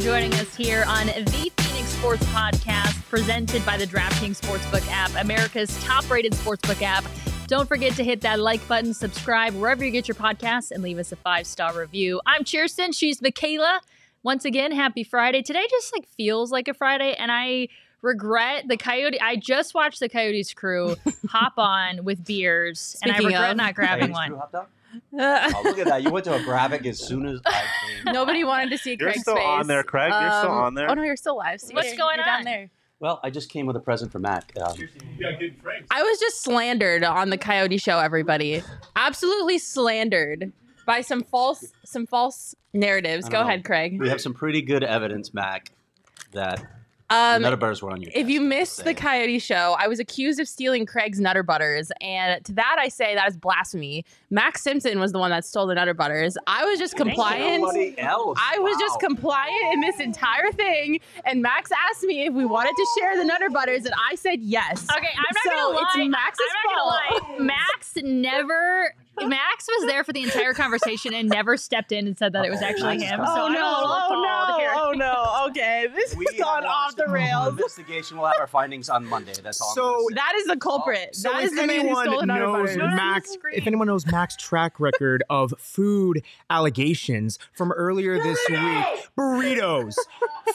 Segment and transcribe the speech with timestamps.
[0.00, 5.78] Joining us here on the Phoenix Sports Podcast, presented by the DraftKings Sportsbook app, America's
[5.84, 7.04] top-rated sportsbook app.
[7.48, 10.98] Don't forget to hit that like button, subscribe wherever you get your podcasts, and leave
[10.98, 12.18] us a five-star review.
[12.24, 12.92] I'm Kirsten.
[12.92, 13.82] She's Michaela.
[14.22, 15.42] Once again, happy Friday.
[15.42, 17.68] Today just like feels like a Friday, and I
[18.00, 19.20] regret the Coyote.
[19.20, 20.96] I just watched the Coyotes crew
[21.28, 24.62] hop on with beers, and I regret of- not grabbing Thanks, one.
[25.10, 25.54] Drew Hopped up?
[25.56, 26.02] Oh, look at that.
[26.02, 27.62] You went to a graphic as soon as I
[28.04, 28.04] came.
[28.12, 29.44] Nobody wanted to see You're Craig's still face.
[29.44, 30.10] on there, Craig.
[30.10, 30.90] You're still Um, on there.
[30.90, 31.60] Oh no, you're still live.
[31.60, 32.38] See, What's you're- going you're on?
[32.38, 32.70] Down there.
[33.00, 34.52] Well, I just came with a present for Mac.
[34.60, 34.74] Um,
[35.90, 37.98] I was just slandered on the Coyote Show.
[37.98, 38.62] Everybody,
[38.94, 40.52] absolutely slandered
[40.86, 43.24] by some false, some false narratives.
[43.24, 43.48] I Go don't know.
[43.48, 43.98] ahead, Craig.
[44.00, 45.72] we have some pretty good evidence, Mac,
[46.32, 46.62] that
[47.10, 48.94] Um, Nutter Butters were on your if you missed the.
[48.94, 53.14] Coyote Show, I was accused of stealing Craig's Nutter Butters, and to that I say
[53.14, 54.04] that is blasphemy.
[54.30, 56.36] Max Simpson was the one that stole the Nutter Butters.
[56.46, 57.64] I was just compliant.
[57.64, 58.38] Somebody else.
[58.40, 62.74] I was just compliant in this entire thing, and Max asked me if we wanted
[62.76, 64.86] to share the Nutter Butters, and I said yes.
[64.96, 65.84] Okay, I'm not So gonna lie.
[66.02, 67.44] it's Max's I'm not gonna lie.
[67.44, 68.94] Max never.
[69.22, 72.50] Max was there for the entire conversation and never stepped in and said that it
[72.50, 73.18] was actually him.
[73.18, 73.26] coming.
[73.26, 73.60] So Oh I'm no!
[73.60, 74.82] a little Oh no!
[74.82, 75.19] Oh no!
[75.48, 77.48] Okay, this We has gone off the rails.
[77.48, 78.16] Investigation.
[78.18, 79.32] We'll have our findings on Monday.
[79.42, 79.70] That's all.
[79.70, 81.08] I'm So- That is the culprit.
[81.10, 83.86] Oh, so that is if the man who anyone stole the knows Max, if anyone
[83.86, 88.84] knows Mac's track record of food allegations from earlier this week,
[89.16, 89.94] burritos.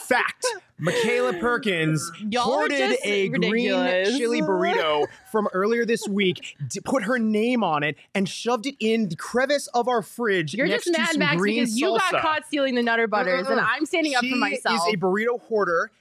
[0.00, 0.46] Fact:
[0.78, 4.08] Michaela Perkins Y'all hoarded a ridiculous.
[4.08, 8.66] green chili burrito from earlier this week, d- put her name on it, and shoved
[8.66, 10.52] it in the crevice of our fridge.
[10.54, 13.06] You're next just to mad, some Max, green because you got caught stealing the Nutter
[13.06, 13.66] Butters, and Uh-uh.
[13.68, 14.80] I'm standing up she for myself.
[14.88, 15.90] is a burrito hoarder.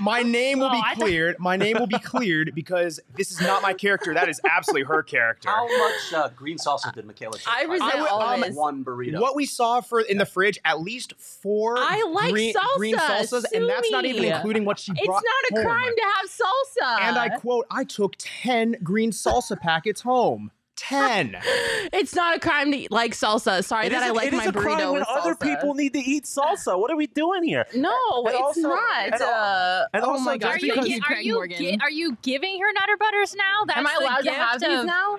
[0.00, 1.36] My name will Oh, be cleared.
[1.38, 4.14] My name will be cleared because this is not my character.
[4.14, 5.48] That is absolutely her character.
[5.48, 7.48] How much uh, green salsa did Michaela take?
[7.48, 8.42] I resent I would- all um.
[8.54, 9.20] One burrito.
[9.20, 12.76] What we saw for in the fridge, at least four I like green, salsa.
[12.76, 14.28] green salsas, and that's not even me.
[14.30, 15.64] including what she It's brought not a home.
[15.66, 17.00] crime to have salsa.
[17.08, 20.50] And I quote, I took 10 green salsa packets home.
[20.88, 21.36] 10.
[21.92, 23.62] It's not a crime to eat, like salsa.
[23.62, 25.08] Sorry It that is I a- like it is my a crime burrito when with
[25.08, 25.40] other salsa.
[25.60, 26.78] people need to eat salsa.
[26.78, 27.66] What are we doing here?
[27.74, 27.90] No,
[28.26, 29.04] And it's also- not.
[29.04, 31.90] and uh, and oh also my god, Are you, gi- you, are, you gi- are
[31.90, 33.64] you giving her Nutter Butters now?
[33.66, 35.18] That's Am I the allowed to have these of- now?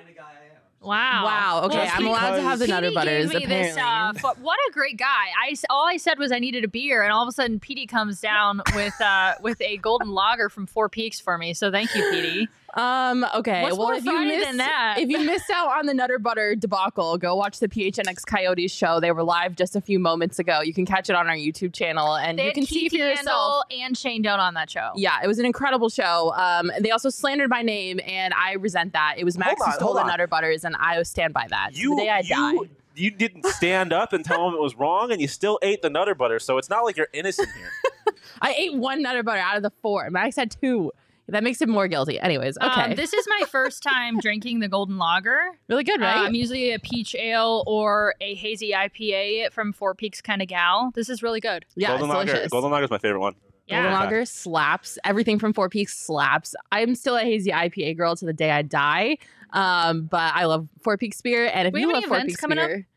[0.81, 1.23] Wow.
[1.23, 1.61] Wow.
[1.65, 3.31] Okay, Just I'm allowed to have the because Nutter Butters.
[3.31, 4.21] Gave me this, apparently.
[4.21, 5.27] uh, fu- what a great guy!
[5.47, 7.57] I s- all I said was I needed a beer, and all of a sudden
[7.61, 11.53] Petey comes down with uh, with a golden lager from Four Peaks for me.
[11.53, 12.49] So thank you, Petey.
[12.75, 13.25] Um.
[13.35, 13.61] Okay.
[13.61, 14.95] What's well, more if you Friday missed than that?
[14.97, 18.99] if you missed out on the Nutter Butter debacle, go watch the PHNX Coyotes show.
[18.99, 20.61] They were live just a few moments ago.
[20.61, 22.93] You can catch it on our YouTube channel, and They you had can see Keith
[22.93, 23.63] for yourself.
[23.71, 24.91] Yandle and Shane Doan on that show.
[24.95, 26.33] Yeah, it was an incredible show.
[26.35, 29.15] Um, they also slandered my name, and I resent that.
[29.17, 30.07] It was Max Hold who on, stole hold the on.
[30.07, 31.75] Nutter Butters, and I stand by that.
[31.75, 32.69] You, the day I you, die.
[32.95, 35.89] you didn't stand up and tell him it was wrong, and you still ate the
[35.91, 36.39] Nutter Butter.
[36.39, 37.69] So it's not like you're innocent here.
[38.41, 40.09] I ate one Nutter Butter out of the four.
[40.09, 40.91] Max had two.
[41.29, 42.19] That makes him more guilty.
[42.19, 42.81] Anyways, okay.
[42.81, 45.39] Um, this is my first time drinking the golden lager.
[45.69, 46.17] really good, Uh, right?
[46.17, 50.91] I'm usually a peach ale or a hazy IPA from Four Peaks kind of gal.
[50.95, 51.65] This is really good.
[51.75, 52.25] yeah, Golden it's Lager.
[52.33, 52.51] delicious.
[52.51, 53.33] Golden Lager is my favorite one.
[53.69, 53.99] Golden Yeah.
[53.99, 54.97] Lager slaps.
[55.05, 56.53] Everything from Four Peaks slaps.
[56.73, 59.17] I'm still a hazy IPA girl to the day I die.
[59.51, 61.49] Um, but I love Four Peaks beer.
[61.53, 62.67] And if We you have love any Four Peaks coming up?
[62.67, 62.87] beer,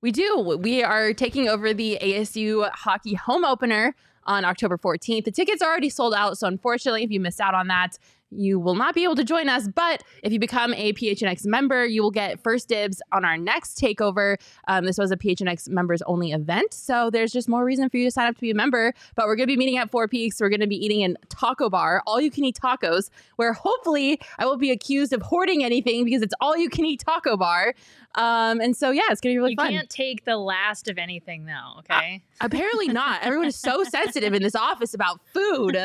[0.00, 0.58] we do.
[0.62, 3.94] We are taking over the ASU hockey home opener
[4.26, 5.24] on October 14th.
[5.24, 6.38] The tickets are already sold out.
[6.38, 7.98] So unfortunately, if you missed out on that,
[8.36, 9.68] you will not be able to join us.
[9.68, 13.78] But if you become a PHNX member, you will get first dibs on our next
[13.78, 14.36] takeover.
[14.68, 16.74] Um, this was a PHNX members only event.
[16.74, 18.92] So there's just more reason for you to sign up to be a member.
[19.14, 20.40] But we're going to be meeting at Four Peaks.
[20.40, 24.20] We're going to be eating in Taco Bar, all you can eat tacos, where hopefully
[24.38, 27.74] I will be accused of hoarding anything because it's all you can eat taco bar.
[28.16, 29.72] Um, and so, yeah, it's going to be really you fun.
[29.72, 31.78] You can't take the last of anything though.
[31.80, 32.22] Okay.
[32.40, 33.22] Apparently not.
[33.22, 35.76] Everyone is so sensitive in this office about food.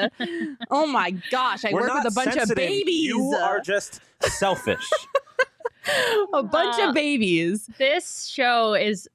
[0.69, 2.51] Oh my gosh, I We're work with a bunch sensitive.
[2.51, 3.05] of babies.
[3.07, 4.87] You are just selfish.
[6.33, 7.67] a bunch Uh, of babies.
[7.77, 9.07] this show is.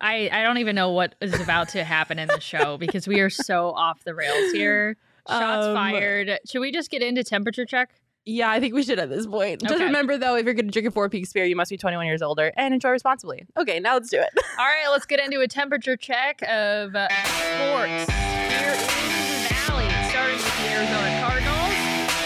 [0.00, 3.18] I, I don't even know what is about to happen in the show because we
[3.20, 4.96] are so off the rails here.
[5.28, 6.38] Shots Um, fired.
[6.46, 7.90] Should we just get into temperature check?
[8.28, 9.62] Yeah, I think we should at this point.
[9.62, 11.78] Just remember though, if you're going to drink a Four Peaks beer, you must be
[11.78, 13.46] 21 years older and enjoy responsibly.
[13.56, 14.28] Okay, now let's do it.
[14.58, 19.88] All right, let's get into a temperature check of uh, sports here in the Valley,
[20.10, 21.72] starting with the Arizona Cardinals,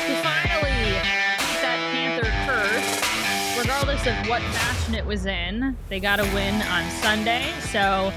[0.02, 5.76] who finally beat that Panther curse, regardless of what fashion it was in.
[5.88, 8.12] They got a win on Sunday, so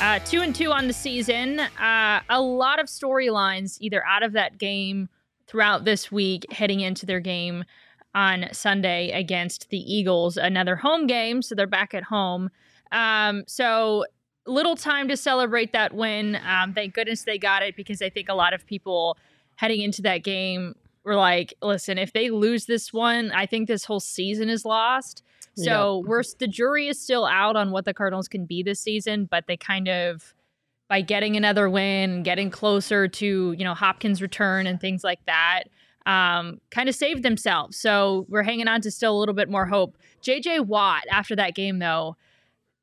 [0.00, 1.60] uh, two and two on the season.
[1.60, 5.08] Uh, a lot of storylines either out of that game
[5.48, 7.64] throughout this week, heading into their game
[8.14, 12.50] on Sunday against the Eagles, another home game, so they're back at home.
[12.92, 14.04] Um, so
[14.46, 16.38] little time to celebrate that win.
[16.46, 19.16] Um, thank goodness they got it because I think a lot of people
[19.56, 20.74] heading into that game
[21.04, 25.22] were like, "Listen, if they lose this one, I think this whole season is lost."
[25.54, 29.24] So we're the jury is still out on what the Cardinals can be this season,
[29.24, 30.34] but they kind of
[30.88, 35.64] by getting another win, getting closer to you know Hopkins' return and things like that,
[36.06, 37.78] um, kind of saved themselves.
[37.78, 39.96] So we're hanging on to still a little bit more hope.
[40.22, 42.16] JJ Watt after that game though,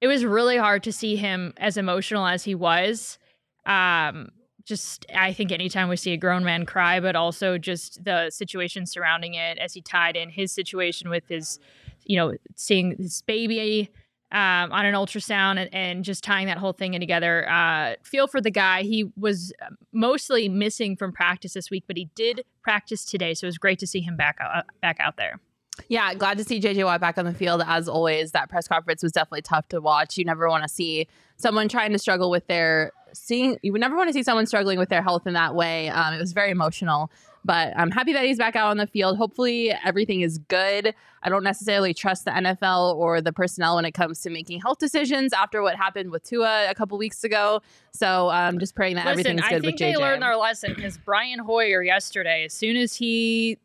[0.01, 3.17] it was really hard to see him as emotional as he was.
[3.65, 4.29] Um,
[4.65, 8.85] just I think anytime we see a grown man cry, but also just the situation
[8.85, 11.59] surrounding it as he tied in his situation with his,
[12.03, 13.89] you know, seeing his baby
[14.35, 17.49] um, on an ultrasound and, and just tying that whole thing in together.
[17.49, 18.81] Uh, feel for the guy.
[18.81, 19.53] He was
[19.93, 23.79] mostly missing from practice this week, but he did practice today, so it was great
[23.79, 25.39] to see him back out, back out there.
[25.87, 27.63] Yeah, glad to see JJ Watt back on the field.
[27.65, 30.17] As always, that press conference was definitely tough to watch.
[30.17, 33.57] You never want to see someone trying to struggle with their seeing.
[33.61, 35.89] You would never want to see someone struggling with their health in that way.
[35.89, 37.09] Um, it was very emotional,
[37.45, 39.17] but I'm happy that he's back out on the field.
[39.17, 40.95] Hopefully, everything is good.
[41.21, 44.79] I don't necessarily trust the NFL or the personnel when it comes to making health
[44.79, 47.61] decisions after what happened with Tua a couple weeks ago.
[47.93, 50.97] So I'm um, just praying that Listen, everything's I think they learned their lesson because
[50.97, 53.59] Brian Hoyer yesterday, as soon as he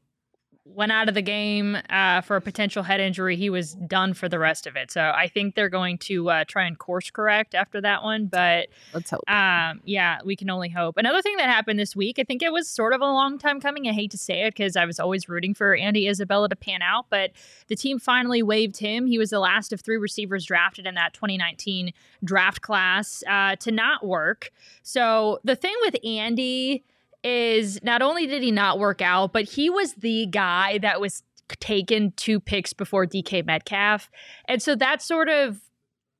[0.74, 4.28] went out of the game uh, for a potential head injury, he was done for
[4.28, 4.90] the rest of it.
[4.90, 8.26] So I think they're going to uh, try and course correct after that one.
[8.26, 9.28] But Let's hope.
[9.28, 10.96] um, yeah, we can only hope.
[10.96, 13.60] Another thing that happened this week, I think it was sort of a long time
[13.60, 13.88] coming.
[13.88, 16.82] I hate to say it because I was always rooting for Andy Isabella to pan
[16.82, 17.32] out, but
[17.68, 19.06] the team finally waived him.
[19.06, 21.92] He was the last of three receivers drafted in that 2019
[22.24, 24.50] draft class uh, to not work.
[24.82, 26.84] So the thing with Andy
[27.22, 31.22] is not only did he not work out, but he was the guy that was
[31.58, 34.10] taken two picks before DK Metcalf.
[34.46, 35.60] And so that sort of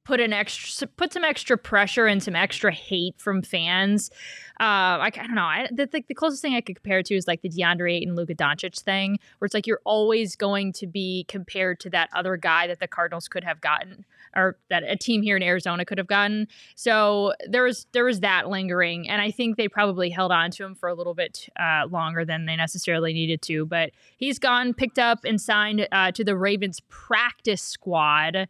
[0.05, 4.11] put an extra put some extra pressure and some extra hate from fans.
[4.59, 5.43] Uh, I, don't know.
[5.43, 8.15] I, the, the, the closest thing I could compare to is like the DeAndre Ayton,
[8.15, 12.37] Luka Doncic thing, where it's like you're always going to be compared to that other
[12.37, 14.05] guy that the Cardinals could have gotten,
[14.35, 16.49] or that a team here in Arizona could have gotten.
[16.75, 20.65] So there was there was that lingering, and I think they probably held on to
[20.65, 23.67] him for a little bit uh, longer than they necessarily needed to.
[23.67, 28.49] But he's gone, picked up, and signed uh, to the Ravens practice squad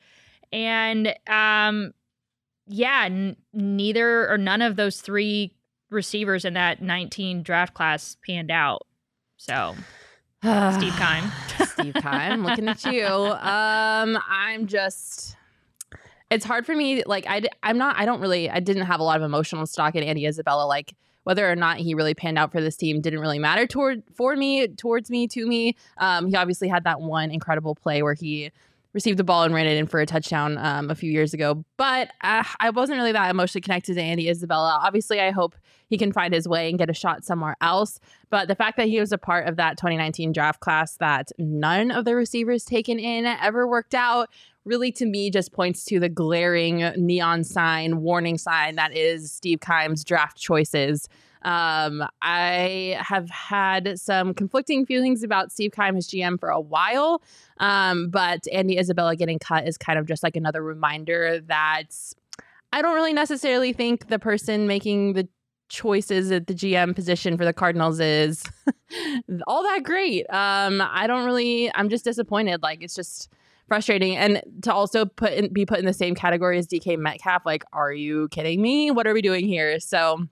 [0.53, 1.93] and um
[2.66, 5.54] yeah n- neither or none of those three
[5.90, 8.85] receivers in that 19 draft class panned out
[9.37, 9.76] so
[10.43, 11.31] steve keim
[11.81, 13.04] Steve Keim, looking at you.
[13.50, 15.37] Um, I'm just.
[16.30, 17.02] It's hard for me.
[17.04, 17.96] Like I, I'm not.
[17.99, 18.49] I don't really.
[18.49, 20.66] I didn't have a lot of emotional stock in Andy Isabella.
[20.66, 20.94] Like
[21.25, 24.37] whether or not he really panned out for this team didn't really matter toward for
[24.37, 25.76] me, towards me, to me.
[25.99, 28.50] Um, he obviously had that one incredible play where he
[28.92, 31.64] received the ball and ran it in for a touchdown um, a few years ago.
[31.76, 34.80] But uh, I wasn't really that emotionally connected to Andy Isabella.
[34.82, 35.54] Obviously, I hope
[35.88, 38.00] he can find his way and get a shot somewhere else.
[38.30, 41.90] But the fact that he was a part of that 2019 draft class that none
[41.90, 44.30] of the receivers taken in ever worked out
[44.64, 49.61] really to me just points to the glaring neon sign, warning sign that is Steve
[49.61, 51.09] Keim's draft choices.
[51.42, 57.23] Um, I have had some conflicting feelings about Steve Keim as GM for a while,
[57.59, 61.94] um, but Andy Isabella getting cut is kind of just like another reminder that
[62.73, 65.28] I don't really necessarily think the person making the
[65.68, 68.44] choices at the GM position for the Cardinals is
[69.47, 70.26] all that great.
[70.28, 71.75] Um, I don't really.
[71.75, 72.62] I'm just disappointed.
[72.62, 73.30] Like it's just
[73.66, 77.47] frustrating, and to also put in, be put in the same category as DK Metcalf.
[77.47, 78.90] Like, are you kidding me?
[78.90, 79.80] What are we doing here?
[79.80, 80.26] So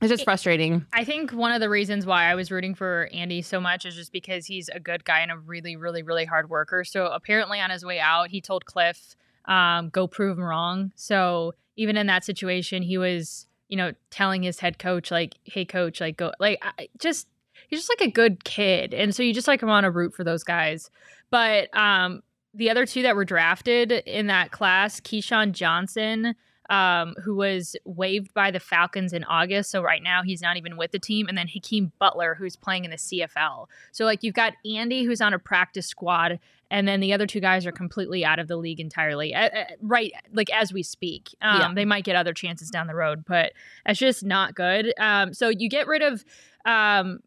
[0.00, 0.86] it's just frustrating.
[0.92, 3.94] I think one of the reasons why I was rooting for Andy so much is
[3.94, 6.84] just because he's a good guy and a really, really, really hard worker.
[6.84, 11.54] So apparently, on his way out, he told Cliff, um, "Go prove him wrong." So
[11.76, 16.00] even in that situation, he was, you know, telling his head coach, like, "Hey, coach,
[16.00, 17.26] like, go, like, I, just."
[17.68, 20.24] He's just like a good kid, and so you just like want to root for
[20.24, 20.90] those guys.
[21.30, 26.34] But um, the other two that were drafted in that class, KeeSean Johnson
[26.70, 29.70] um, who was waived by the Falcons in August.
[29.70, 31.26] So right now he's not even with the team.
[31.28, 33.66] And then Hakeem Butler, who's playing in the CFL.
[33.92, 36.38] So like you've got Andy, who's on a practice squad,
[36.70, 39.34] and then the other two guys are completely out of the league entirely.
[39.34, 41.72] Uh, uh, right, like as we speak, um, yeah.
[41.74, 43.52] they might get other chances down the road, but
[43.84, 44.94] it's just not good.
[44.98, 46.24] Um, so you get rid of.
[46.64, 47.20] Um,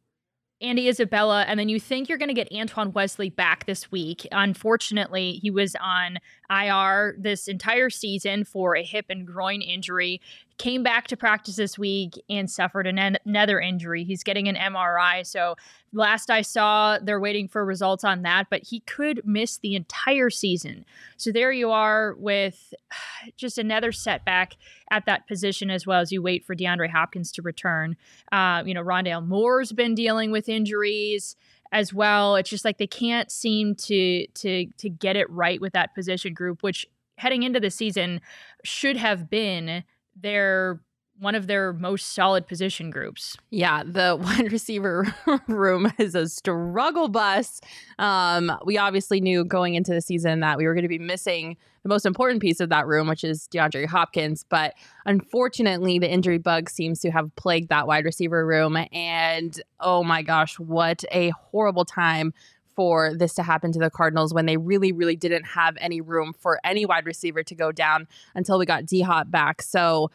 [0.63, 4.25] Andy Isabella, and then you think you're going to get Antoine Wesley back this week.
[4.31, 10.21] Unfortunately, he was on IR this entire season for a hip and groin injury.
[10.57, 14.03] Came back to practice this week and suffered another injury.
[14.03, 15.25] He's getting an MRI.
[15.25, 15.55] So,
[15.91, 20.29] last I saw, they're waiting for results on that, but he could miss the entire
[20.29, 20.85] season.
[21.17, 22.73] So, there you are with
[23.37, 24.53] just another setback
[24.91, 27.97] at that position as well as you wait for DeAndre Hopkins to return.
[28.31, 31.35] Uh, you know, Rondale Moore's been dealing with injuries
[31.73, 32.35] as well.
[32.35, 36.33] It's just like they can't seem to to to get it right with that position
[36.33, 38.21] group, which heading into the season
[38.63, 39.83] should have been
[40.15, 40.79] their
[41.19, 43.37] one of their most solid position groups.
[43.49, 45.13] Yeah, the wide receiver
[45.47, 47.61] room is a struggle bus.
[47.99, 51.55] Um, we obviously knew going into the season that we were going to be missing
[51.83, 54.45] the most important piece of that room, which is DeAndre Hopkins.
[54.47, 54.73] But
[55.05, 58.77] unfortunately, the injury bug seems to have plagued that wide receiver room.
[58.91, 62.33] And oh my gosh, what a horrible time
[62.75, 66.33] for this to happen to the Cardinals when they really, really didn't have any room
[66.37, 69.61] for any wide receiver to go down until we got D Hop back.
[69.61, 70.11] So,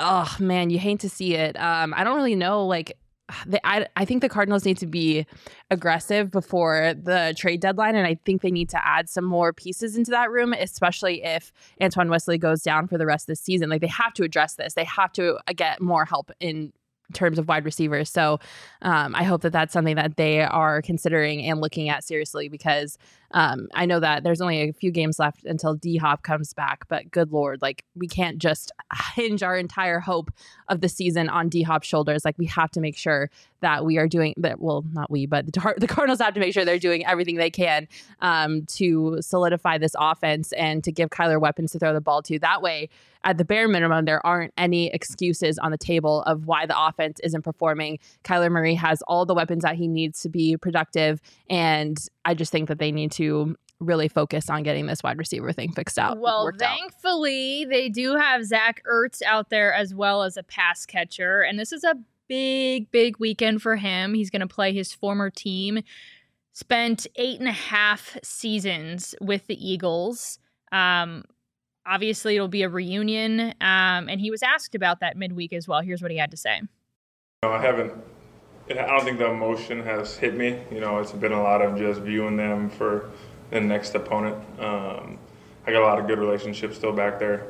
[0.00, 1.58] oh man, you hate to see it.
[1.58, 2.66] Um, I don't really know.
[2.66, 2.96] Like,
[3.64, 5.26] I, I think the Cardinals need to be
[5.70, 9.96] aggressive before the trade deadline, and I think they need to add some more pieces
[9.96, 13.70] into that room, especially if Antoine Wesley goes down for the rest of the season.
[13.70, 14.74] Like they have to address this.
[14.74, 16.72] They have to uh, get more help in
[17.12, 18.10] terms of wide receivers.
[18.10, 18.40] So
[18.82, 22.98] um, I hope that that's something that they are considering and looking at seriously because
[23.32, 26.86] um, I know that there's only a few games left until D Hop comes back,
[26.88, 28.70] but good lord, like we can't just
[29.14, 30.30] hinge our entire hope
[30.68, 32.24] of the season on D Hop's shoulders.
[32.24, 33.30] Like we have to make sure
[33.60, 34.60] that we are doing that.
[34.60, 37.50] Well, not we, but the, the Cardinals have to make sure they're doing everything they
[37.50, 37.88] can
[38.20, 42.38] um, to solidify this offense and to give Kyler weapons to throw the ball to.
[42.38, 42.88] That way,
[43.24, 47.18] at the bare minimum, there aren't any excuses on the table of why the offense
[47.24, 47.98] isn't performing.
[48.22, 52.52] Kyler Murray has all the weapons that he needs to be productive, and I just
[52.52, 56.18] think that they need to really focus on getting this wide receiver thing fixed out.
[56.18, 57.70] Well, thankfully, out.
[57.70, 61.72] they do have Zach Ertz out there as well as a pass catcher, and this
[61.72, 61.96] is a
[62.28, 64.14] big, big weekend for him.
[64.14, 65.80] He's going to play his former team.
[66.52, 70.38] Spent eight and a half seasons with the Eagles.
[70.70, 71.24] Um,
[71.86, 75.80] obviously, it'll be a reunion, um, and he was asked about that midweek as well.
[75.80, 76.62] Here's what he had to say.
[77.42, 77.92] No, I haven't
[78.70, 80.58] I don't think the emotion has hit me.
[80.70, 83.10] You know, it's been a lot of just viewing them for
[83.50, 84.36] the next opponent.
[84.58, 85.18] Um,
[85.66, 87.48] I got a lot of good relationships still back there.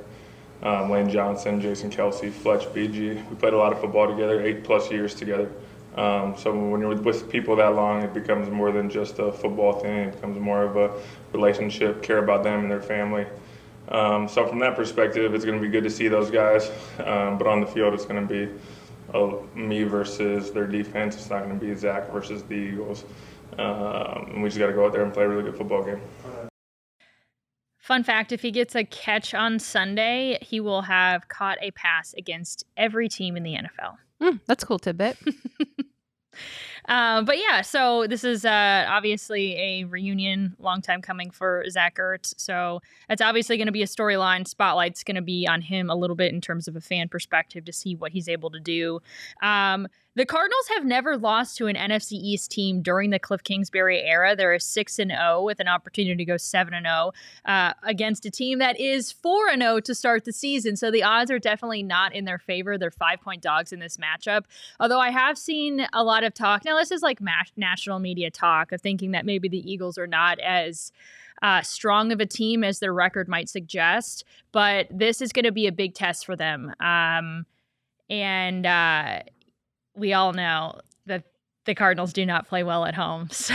[0.62, 3.28] Um, Lane Johnson, Jason Kelce, Fletch, BG.
[3.28, 5.52] We played a lot of football together, eight plus years together.
[5.94, 9.74] Um, so when you're with people that long, it becomes more than just a football
[9.74, 10.08] thing.
[10.08, 10.90] It becomes more of a
[11.32, 13.26] relationship, care about them and their family.
[13.88, 16.70] Um, so from that perspective, it's going to be good to see those guys.
[16.98, 18.50] Um, but on the field, it's going to be
[19.54, 21.16] me versus their defense.
[21.16, 23.04] It's not going to be Zach versus the Eagles.
[23.58, 25.84] Um, and we just got to go out there and play a really good football
[25.84, 26.00] game.
[27.78, 32.14] Fun fact if he gets a catch on Sunday, he will have caught a pass
[32.14, 33.96] against every team in the NFL.
[34.22, 35.18] Mm, that's cool tidbit.
[36.86, 41.96] Uh, but yeah, so this is uh, obviously a reunion, long time coming for Zach
[41.96, 42.34] Ertz.
[42.36, 44.46] So that's obviously going to be a storyline.
[44.46, 47.64] Spotlight's going to be on him a little bit in terms of a fan perspective
[47.64, 49.00] to see what he's able to do.
[49.42, 54.00] Um, the Cardinals have never lost to an NFC East team during the Cliff Kingsbury
[54.00, 54.36] era.
[54.36, 57.12] They're a 6 and 0 with an opportunity to go 7 and 0
[57.44, 60.76] uh, against a team that is 4 and 0 to start the season.
[60.76, 62.78] So the odds are definitely not in their favor.
[62.78, 64.44] They're 5-point dogs in this matchup.
[64.78, 66.64] Although I have seen a lot of talk.
[66.64, 67.20] Now this is like
[67.56, 70.92] national media talk of thinking that maybe the Eagles are not as
[71.42, 75.52] uh, strong of a team as their record might suggest, but this is going to
[75.52, 76.72] be a big test for them.
[76.80, 77.44] Um,
[78.08, 79.20] and uh,
[79.94, 81.24] we all know that
[81.64, 83.28] the Cardinals do not play well at home.
[83.44, 83.54] So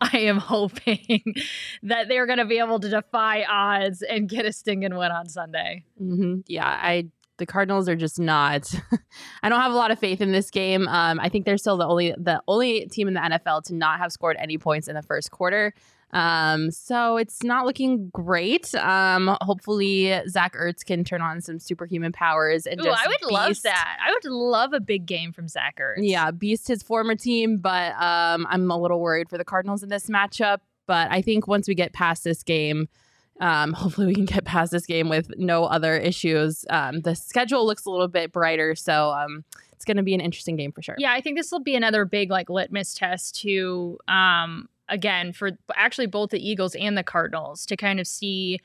[0.00, 1.34] I am hoping
[1.82, 5.28] that they're going to be able to defy odds and get a stinging win on
[5.28, 5.84] Sunday.
[6.00, 6.40] Mm-hmm.
[6.46, 8.68] Yeah, I the Cardinals are just not.
[9.42, 10.88] I don't have a lot of faith in this game.
[10.88, 13.98] Um, I think they're still the only the only team in the NFL to not
[13.98, 15.72] have scored any points in the first quarter.
[16.12, 18.74] Um, so it's not looking great.
[18.74, 23.30] Um, hopefully Zach Ertz can turn on some superhuman powers and Ooh, just I would
[23.30, 23.98] love that.
[24.04, 25.98] I would love a big game from Zach Ertz.
[25.98, 29.88] Yeah, beast his former team, but um, I'm a little worried for the Cardinals in
[29.88, 30.58] this matchup.
[30.86, 32.88] But I think once we get past this game,
[33.40, 36.64] um, hopefully we can get past this game with no other issues.
[36.70, 40.20] Um, the schedule looks a little bit brighter, so um, it's going to be an
[40.20, 40.96] interesting game for sure.
[40.98, 45.50] Yeah, I think this will be another big like litmus test to um again for
[45.74, 48.60] actually both the Eagles and the Cardinals to kind of see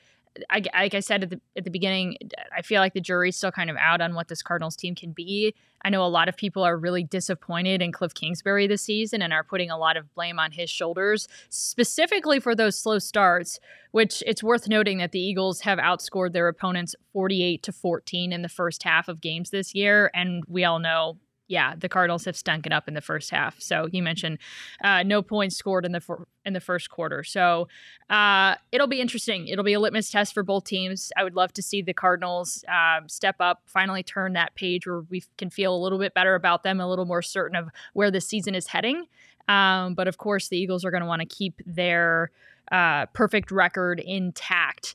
[0.50, 2.16] I, like I said at the at the beginning,
[2.56, 5.12] I feel like the jury's still kind of out on what this Cardinals team can
[5.12, 5.54] be.
[5.82, 9.32] I know a lot of people are really disappointed in Cliff Kingsbury this season and
[9.32, 13.60] are putting a lot of blame on his shoulders, specifically for those slow starts.
[13.92, 18.42] Which it's worth noting that the Eagles have outscored their opponents 48 to 14 in
[18.42, 22.36] the first half of games this year, and we all know yeah, the Cardinals have
[22.36, 23.60] stunk it up in the first half.
[23.60, 24.38] So you mentioned
[24.82, 27.22] uh, no points scored in the fir- in the first quarter.
[27.22, 27.68] So
[28.08, 29.48] uh, it'll be interesting.
[29.48, 31.12] It'll be a litmus test for both teams.
[31.16, 35.00] I would love to see the Cardinals um, step up, finally turn that page where
[35.10, 38.10] we can feel a little bit better about them, a little more certain of where
[38.10, 39.06] the season is heading.
[39.46, 42.30] Um, but of course, the Eagles are going to want to keep their
[42.72, 44.94] uh, perfect record intact.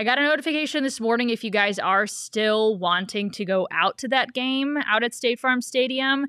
[0.00, 3.98] I got a notification this morning if you guys are still wanting to go out
[3.98, 6.26] to that game out at State Farm Stadium.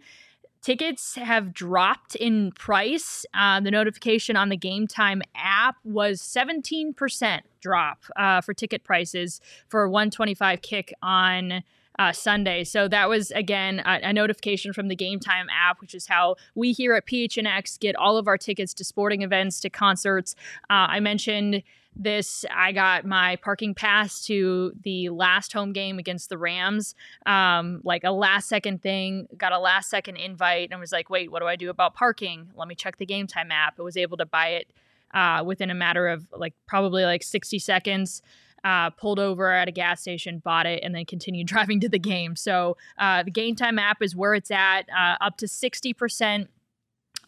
[0.61, 3.25] Tickets have dropped in price.
[3.33, 9.39] Uh, the notification on the Game Time app was 17% drop uh, for ticket prices
[9.69, 11.63] for a 125 kick on
[11.97, 12.65] uh, Sunday.
[12.65, 16.35] So that was again a, a, notification from the Game Time app, which is how
[16.55, 20.35] we here at PHNX get all of our tickets to sporting events, to concerts.
[20.69, 21.63] Uh, I mentioned
[21.95, 26.95] this i got my parking pass to the last home game against the rams
[27.25, 31.31] um, like a last second thing got a last second invite and was like wait
[31.31, 33.97] what do i do about parking let me check the game time app i was
[33.97, 34.71] able to buy it
[35.13, 38.21] uh, within a matter of like probably like 60 seconds
[38.63, 41.99] uh, pulled over at a gas station, bought it, and then continued driving to the
[41.99, 42.35] game.
[42.35, 46.47] So uh, the Game Time app is where it's at, uh, up to 60%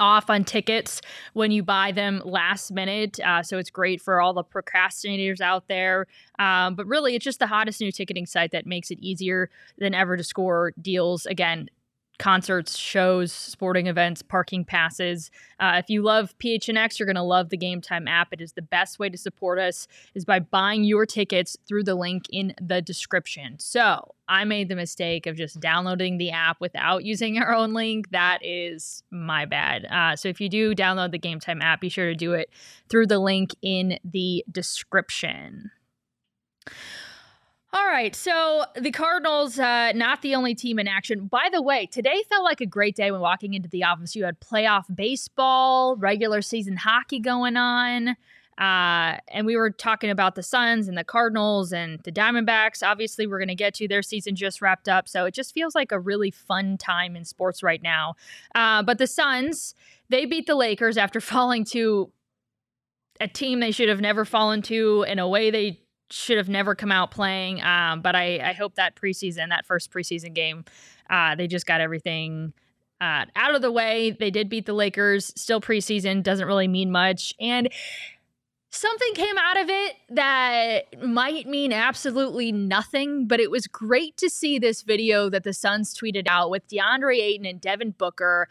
[0.04, 3.22] off on tickets when you buy them last minute.
[3.22, 6.08] Uh, so it's great for all the procrastinators out there.
[6.40, 9.94] Um, but really, it's just the hottest new ticketing site that makes it easier than
[9.94, 11.26] ever to score deals.
[11.26, 11.70] Again,
[12.20, 15.32] concerts, shows, sporting events, parking passes.
[15.60, 18.30] Uh, if you love PHNX, you're going to love the Game Time app.
[18.32, 21.96] It is the best way to support us is by buying your tickets through the
[21.96, 23.58] link in the description.
[23.60, 28.12] So I made the mistake of just downloading the app without using our own link.
[28.12, 29.86] That is my bad.
[29.86, 32.50] Uh, so if you do download the Game Time app, be sure to do it
[32.90, 35.72] through the link in the description.
[37.76, 41.26] All right, so the Cardinals, uh, not the only team in action.
[41.26, 44.16] By the way, today felt like a great day when walking into the office.
[44.16, 48.10] You had playoff baseball, regular season hockey going on,
[48.60, 52.88] uh, and we were talking about the Suns and the Cardinals and the Diamondbacks.
[52.88, 55.74] Obviously, we're going to get to their season just wrapped up, so it just feels
[55.74, 58.14] like a really fun time in sports right now.
[58.54, 59.74] Uh, but the Suns,
[60.10, 62.12] they beat the Lakers after falling to
[63.20, 65.83] a team they should have never fallen to in a way they
[66.14, 67.62] should have never come out playing.
[67.64, 70.64] Um, but I, I hope that preseason, that first preseason game,
[71.10, 72.54] uh, they just got everything
[73.02, 74.12] uh, out of the way.
[74.12, 75.34] They did beat the Lakers.
[75.36, 77.34] Still preseason doesn't really mean much.
[77.40, 77.68] And
[78.70, 84.30] something came out of it that might mean absolutely nothing, but it was great to
[84.30, 88.48] see this video that the Suns tweeted out with DeAndre Ayton and Devin Booker,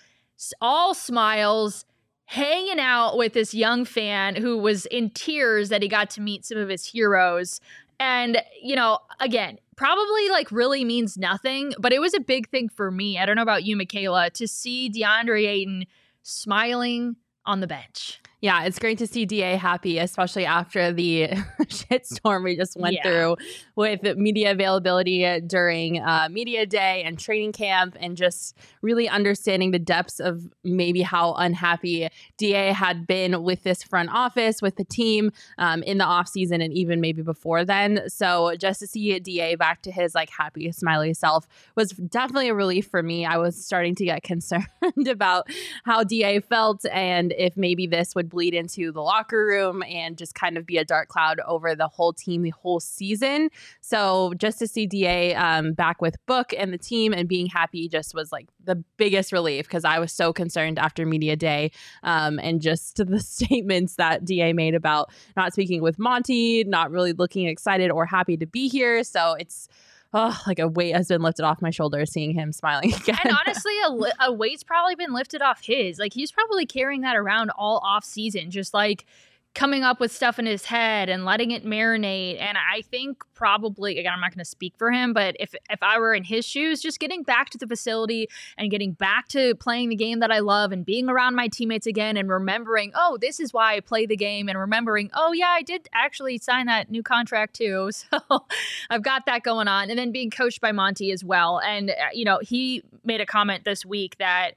[0.60, 1.84] all smiles
[2.32, 6.46] hanging out with this young fan who was in tears that he got to meet
[6.46, 7.60] some of his heroes.
[8.00, 12.70] And, you know, again, probably like really means nothing, but it was a big thing
[12.70, 13.18] for me.
[13.18, 15.84] I don't know about you, Michaela, to see DeAndre Ayton
[16.22, 18.18] smiling on the bench.
[18.42, 21.28] Yeah, it's great to see DA happy, especially after the
[21.62, 23.02] shitstorm we just went Yeah.
[23.04, 23.36] through
[23.76, 29.78] with media availability during uh, media day and training camp, and just really understanding the
[29.78, 35.30] depths of maybe how unhappy DA had been with this front office, with the team
[35.58, 38.02] um, in the offseason, and even maybe before then.
[38.08, 42.54] So just to see DA back to his like happy, smiley self was definitely a
[42.54, 43.24] relief for me.
[43.24, 44.66] I was starting to get concerned
[45.06, 45.46] about
[45.84, 50.34] how DA felt and if maybe this would bleed into the locker room and just
[50.34, 53.50] kind of be a dark cloud over the whole team the whole season.
[53.80, 57.88] So just to see Da um, back with Book and the team and being happy
[57.88, 61.70] just was like the biggest relief because I was so concerned after media day
[62.02, 67.12] um, and just the statements that Da made about not speaking with Monty, not really
[67.12, 69.04] looking excited or happy to be here.
[69.04, 69.68] So it's
[70.14, 73.18] oh, like a weight has been lifted off my shoulders seeing him smiling again.
[73.24, 75.98] And honestly, a, li- a weight's probably been lifted off his.
[75.98, 79.06] Like he's probably carrying that around all off season, just like
[79.54, 82.40] coming up with stuff in his head and letting it marinate.
[82.40, 85.82] And I think probably again, I'm not going to speak for him, but if if
[85.82, 89.54] I were in his shoes, just getting back to the facility and getting back to
[89.56, 93.18] playing the game that I love and being around my teammates again and remembering, oh,
[93.20, 96.66] this is why I play the game and remembering, oh yeah, I did actually sign
[96.66, 97.90] that new contract too.
[98.12, 98.44] So
[98.90, 99.88] I've got that going on.
[99.88, 101.60] And then being coached by Monty as well.
[101.60, 104.52] And uh, you know, he made a comment this week that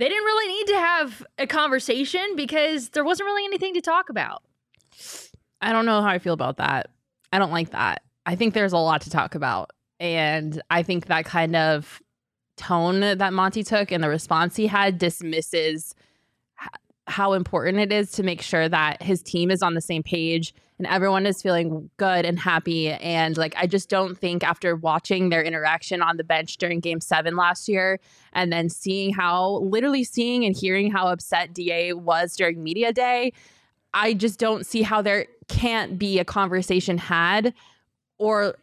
[0.00, 4.08] they didn't really need to have a conversation because there wasn't really anything to talk
[4.08, 4.42] about.
[5.60, 6.88] I don't know how I feel about that.
[7.32, 8.02] I don't like that.
[8.24, 9.70] I think there's a lot to talk about.
[9.98, 12.00] And I think that kind of
[12.56, 15.94] tone that Monty took and the response he had dismisses
[17.10, 20.54] how important it is to make sure that his team is on the same page
[20.78, 22.88] and everyone is feeling good and happy.
[22.90, 27.00] And like, I just don't think after watching their interaction on the bench during game
[27.00, 28.00] seven last year
[28.32, 33.34] and then seeing how, literally seeing and hearing how upset DA was during media day,
[33.92, 37.52] I just don't see how there can't be a conversation had
[38.18, 38.54] or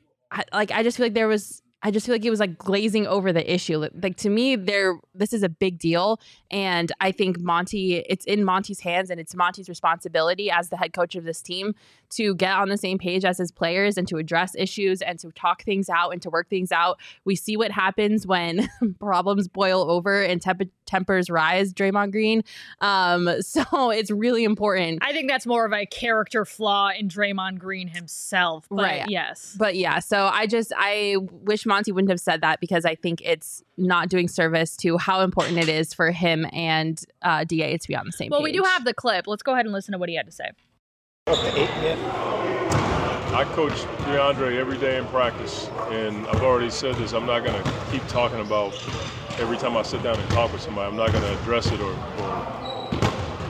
[0.54, 3.06] like I just feel like there was I just feel like it was like glazing
[3.06, 3.88] over the issue.
[4.02, 8.44] Like, to me, there this is a big deal, and I think Monty, it's in
[8.44, 11.76] Monty's hands, and it's Monty's responsibility as the head coach of this team
[12.10, 15.32] to get on the same page as his players and to address issues and to
[15.32, 16.98] talk things out and to work things out.
[17.26, 21.74] We see what happens when problems boil over and temp- tempers rise.
[21.74, 22.44] Draymond Green,
[22.82, 25.00] um, so it's really important.
[25.04, 28.66] I think that's more of a character flaw in Draymond Green himself.
[28.70, 29.06] But Right.
[29.08, 29.56] Yes.
[29.58, 33.22] But yeah, so I just I wish Monty wouldn't have said that because I think
[33.24, 37.88] it's not doing service to how important it is for him and uh, Da to
[37.88, 38.46] be on the same well, page.
[38.46, 39.28] we do have the clip.
[39.28, 40.52] Let's go ahead and listen to what he had to say.
[43.30, 47.14] I coach DeAndre every day in practice, and I've already said this.
[47.14, 48.74] I'm not going to keep talking about
[49.38, 50.90] every time I sit down and talk with somebody.
[50.90, 52.98] I'm not going to address it or, or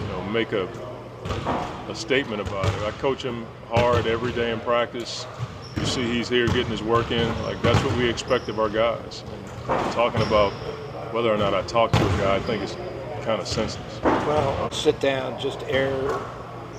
[0.01, 0.67] you know make a
[1.89, 2.83] a statement about it.
[2.83, 5.25] I coach him hard every day in practice.
[5.79, 7.27] You see, he's here getting his work in.
[7.43, 9.23] Like that's what we expect of our guys.
[9.67, 10.51] And talking about
[11.13, 12.75] whether or not I talk to a guy, I think it's
[13.23, 14.01] kind of senseless.
[14.03, 16.19] Well, sit down, just air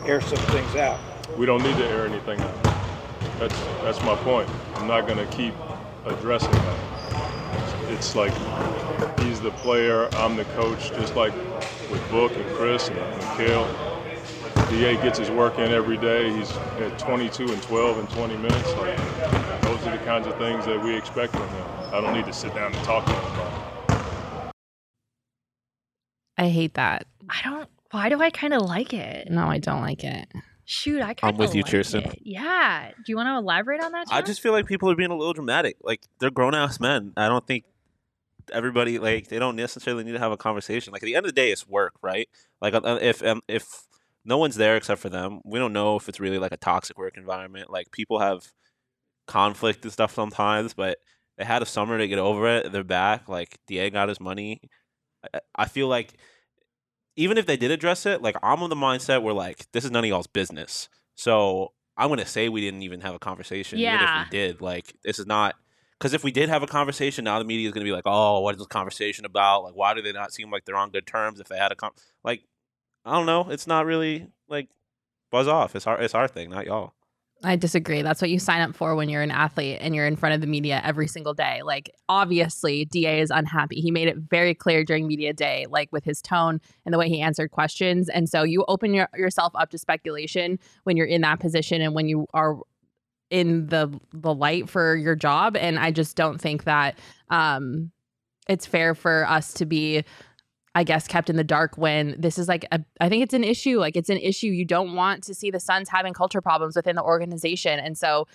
[0.04, 0.98] air some things out.
[1.36, 2.64] We don't need to air anything out.
[3.38, 4.48] That's that's my point.
[4.74, 5.54] I'm not going to keep
[6.04, 6.78] addressing that.
[7.90, 8.32] It's like
[9.20, 11.32] he's the player, I'm the coach, just like
[11.90, 13.87] with Book and Chris and Mikal.
[14.70, 16.30] Da gets his work in every day.
[16.30, 18.72] He's at 22 and 12 in 20 minutes.
[18.74, 18.96] Like
[19.62, 21.66] those are the kinds of things that we expect from him.
[21.92, 23.52] I don't need to sit down and talk to him about.
[23.88, 24.52] it.
[26.36, 27.06] I hate that.
[27.28, 27.68] I don't.
[27.90, 29.30] Why do I kind of like it?
[29.30, 30.30] No, I don't like it.
[30.66, 32.04] Shoot, I kind of with you, like Kirsten.
[32.04, 32.18] it.
[32.22, 32.90] Yeah.
[32.94, 34.08] Do you want to elaborate on that?
[34.10, 35.78] I just feel like people are being a little dramatic.
[35.82, 37.14] Like they're grown ass men.
[37.16, 37.64] I don't think
[38.52, 40.92] everybody like they don't necessarily need to have a conversation.
[40.92, 42.28] Like at the end of the day, it's work, right?
[42.60, 43.87] Like uh, if um, if
[44.28, 46.98] no one's there except for them, we don't know if it's really like a toxic
[46.98, 47.70] work environment.
[47.70, 48.46] Like people have
[49.26, 50.98] conflict and stuff sometimes, but
[51.38, 52.70] they had a summer to get over it.
[52.70, 53.28] They're back.
[53.28, 54.60] Like Da got his money.
[55.34, 56.12] I, I feel like
[57.16, 59.90] even if they did address it, like I'm of the mindset where like this is
[59.90, 60.88] none of y'all's business.
[61.14, 63.94] So I'm gonna say we didn't even have a conversation, Yeah.
[63.94, 64.60] even if we did.
[64.60, 65.54] Like this is not
[65.98, 68.40] because if we did have a conversation, now the media is gonna be like, oh,
[68.40, 69.64] what is this conversation about?
[69.64, 71.74] Like, why do they not seem like they're on good terms if they had a
[71.76, 71.90] con?
[72.22, 72.42] Like,
[73.08, 73.48] I don't know.
[73.50, 74.68] It's not really like
[75.30, 75.74] buzz off.
[75.74, 76.92] It's our it's our thing, not y'all.
[77.44, 78.02] I disagree.
[78.02, 80.40] That's what you sign up for when you're an athlete and you're in front of
[80.40, 81.60] the media every single day.
[81.62, 83.80] Like, obviously, DA is unhappy.
[83.80, 87.08] He made it very clear during media day, like with his tone and the way
[87.08, 88.08] he answered questions.
[88.08, 91.94] And so you open your, yourself up to speculation when you're in that position and
[91.94, 92.56] when you are
[93.30, 95.56] in the the light for your job.
[95.56, 96.98] And I just don't think that
[97.30, 97.92] um,
[98.48, 100.02] it's fair for us to be
[100.78, 103.42] I guess kept in the dark when this is like a I think it's an
[103.42, 106.76] issue like it's an issue you don't want to see the Suns having culture problems
[106.76, 107.80] within the organization.
[107.80, 108.28] And so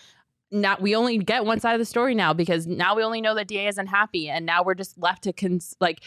[0.51, 3.33] now we only get one side of the story now because now we only know
[3.33, 6.01] that DA is unhappy and now we're just left to cons- like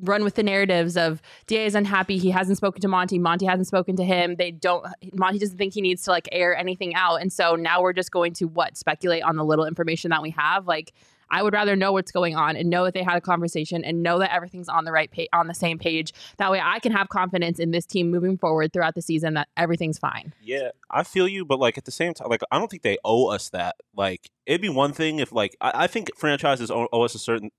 [0.00, 3.66] run with the narratives of DA is unhappy he hasn't spoken to Monty Monty hasn't
[3.66, 7.16] spoken to him they don't Monty doesn't think he needs to like air anything out.
[7.16, 10.30] And so now we're just going to what speculate on the little information that we
[10.30, 10.66] have?
[10.66, 10.94] Like
[11.30, 14.02] I would rather know what's going on and know that they had a conversation and
[14.02, 16.12] know that everything's on the right page, on the same page.
[16.38, 19.48] That way, I can have confidence in this team moving forward throughout the season that
[19.56, 20.32] everything's fine.
[20.40, 22.98] Yeah, I feel you, but like at the same time, like I don't think they
[23.04, 23.76] owe us that.
[23.94, 27.18] Like it'd be one thing if like I, I think franchises owe, owe us a
[27.18, 27.50] certain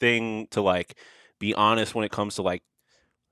[0.00, 0.96] thing to like
[1.38, 2.62] be honest when it comes to like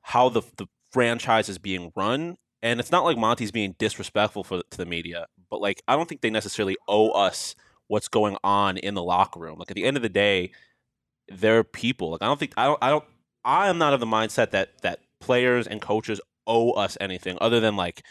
[0.03, 2.37] how the the franchise is being run.
[2.63, 6.09] And it's not like Monty's being disrespectful for to the media, but like I don't
[6.09, 7.55] think they necessarily owe us
[7.89, 9.59] what's going on in the locker room.
[9.59, 10.53] Like at the end of the day,
[11.29, 12.11] they're people.
[12.11, 13.05] Like I don't think I don't I don't
[13.45, 17.61] I am not of the mindset that that players and coaches owe us anything other
[17.61, 18.03] than like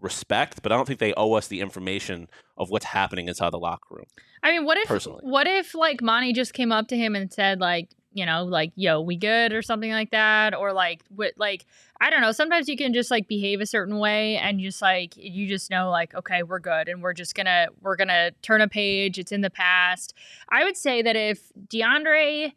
[0.00, 3.58] respect, but I don't think they owe us the information of what's happening inside the
[3.58, 4.06] locker room.
[4.42, 5.20] I mean, what if Personally.
[5.22, 8.72] what if like Monty just came up to him and said like, you know, like,
[8.76, 11.66] yo, we good or something like that, or like, what, like,
[12.00, 12.32] I don't know.
[12.32, 15.88] Sometimes you can just like behave a certain way and just like you just know
[15.88, 19.20] like, okay, we're good and we're just gonna we're gonna turn a page.
[19.20, 20.12] It's in the past.
[20.48, 22.54] I would say that if DeAndre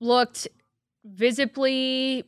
[0.00, 0.46] looked
[1.04, 2.24] visibly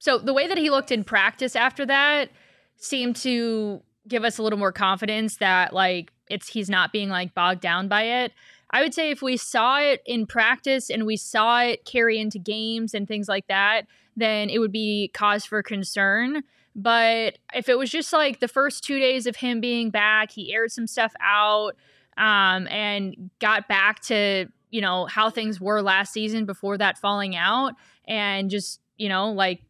[0.00, 2.30] so the way that he looked in practice after that
[2.76, 7.34] seemed to give us a little more confidence that like it's he's not being like
[7.34, 8.32] bogged down by it.
[8.72, 12.38] I would say if we saw it in practice and we saw it carry into
[12.38, 13.82] games and things like that,
[14.16, 16.42] then it would be cause for concern.
[16.76, 20.54] But if it was just like the first two days of him being back, he
[20.54, 21.76] aired some stuff out
[22.16, 27.34] um, and got back to you know how things were last season before that falling
[27.34, 27.74] out,
[28.06, 29.62] and just you know like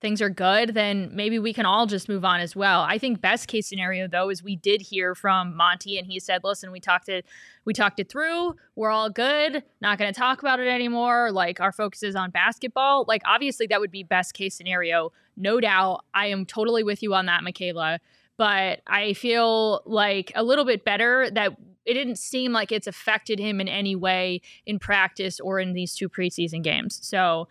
[0.00, 2.82] things are good, then maybe we can all just move on as well.
[2.82, 6.42] I think best case scenario though is we did hear from Monty and he said,
[6.44, 7.24] "Listen, we talked it
[7.64, 8.56] we talked it through.
[8.74, 9.62] We're all good.
[9.80, 11.32] Not going to talk about it anymore.
[11.32, 15.12] Like our focus is on basketball." Like obviously that would be best case scenario.
[15.36, 16.04] No doubt.
[16.14, 18.00] I am totally with you on that, Michaela.
[18.36, 21.56] But I feel like a little bit better that
[21.86, 25.94] it didn't seem like it's affected him in any way in practice or in these
[25.94, 26.98] two preseason games.
[27.02, 27.48] So,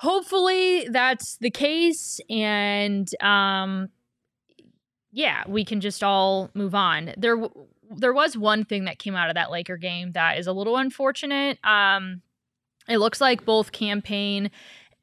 [0.00, 3.88] hopefully that's the case and um
[5.12, 9.14] yeah we can just all move on there w- there was one thing that came
[9.14, 12.22] out of that laker game that is a little unfortunate um
[12.88, 14.50] it looks like both Cam Payne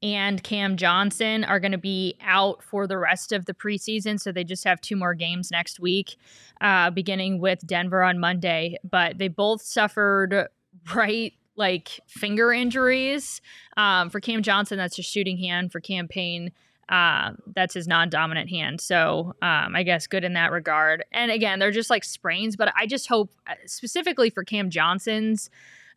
[0.04, 4.20] and Cam Johnson are going to be out for the rest of the preseason.
[4.20, 6.18] So they just have two more games next week,
[6.62, 8.78] uh, beginning with Denver on Monday.
[8.84, 10.48] But they both suffered
[10.94, 13.42] right like finger injuries.
[13.76, 15.72] Um, for Cam Johnson, that's his shooting hand.
[15.72, 16.52] For Cam Payne,
[16.90, 18.80] uh, that's his non-dominant hand.
[18.80, 21.04] So um, I guess good in that regard.
[21.12, 25.50] And again, they're just like sprains, but I just hope uh, specifically for Cam Johnson's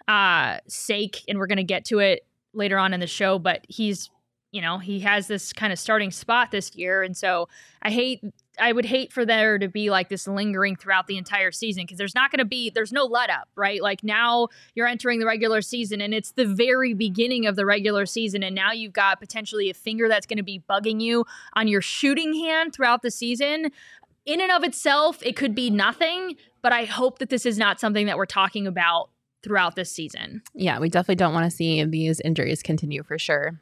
[0.09, 4.11] uh, sake, and we're gonna get to it later on in the show, but he's
[4.51, 7.49] you know he has this kind of starting spot this year, and so
[7.83, 8.21] I hate
[8.61, 11.99] I would hate for there to be like this lingering throughout the entire season because
[11.99, 13.83] there's not going to be there's no let up, right?
[13.83, 18.07] Like now you're entering the regular season and it's the very beginning of the regular
[18.07, 21.69] season and now you've got potentially a finger that's going to be bugging you on
[21.69, 23.71] your shooting hand throughout the season.
[24.27, 27.81] In and of itself, it could be nothing, but I hope that this is not
[27.81, 29.11] something that we're talking about
[29.43, 30.43] throughout this season.
[30.55, 33.61] Yeah, we definitely don't want to see these injuries continue for sure.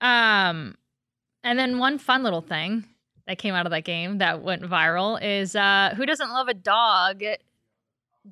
[0.00, 0.76] Um
[1.42, 2.84] and then one fun little thing
[3.30, 6.54] that came out of that game that went viral is uh, who doesn't love a
[6.54, 7.22] dog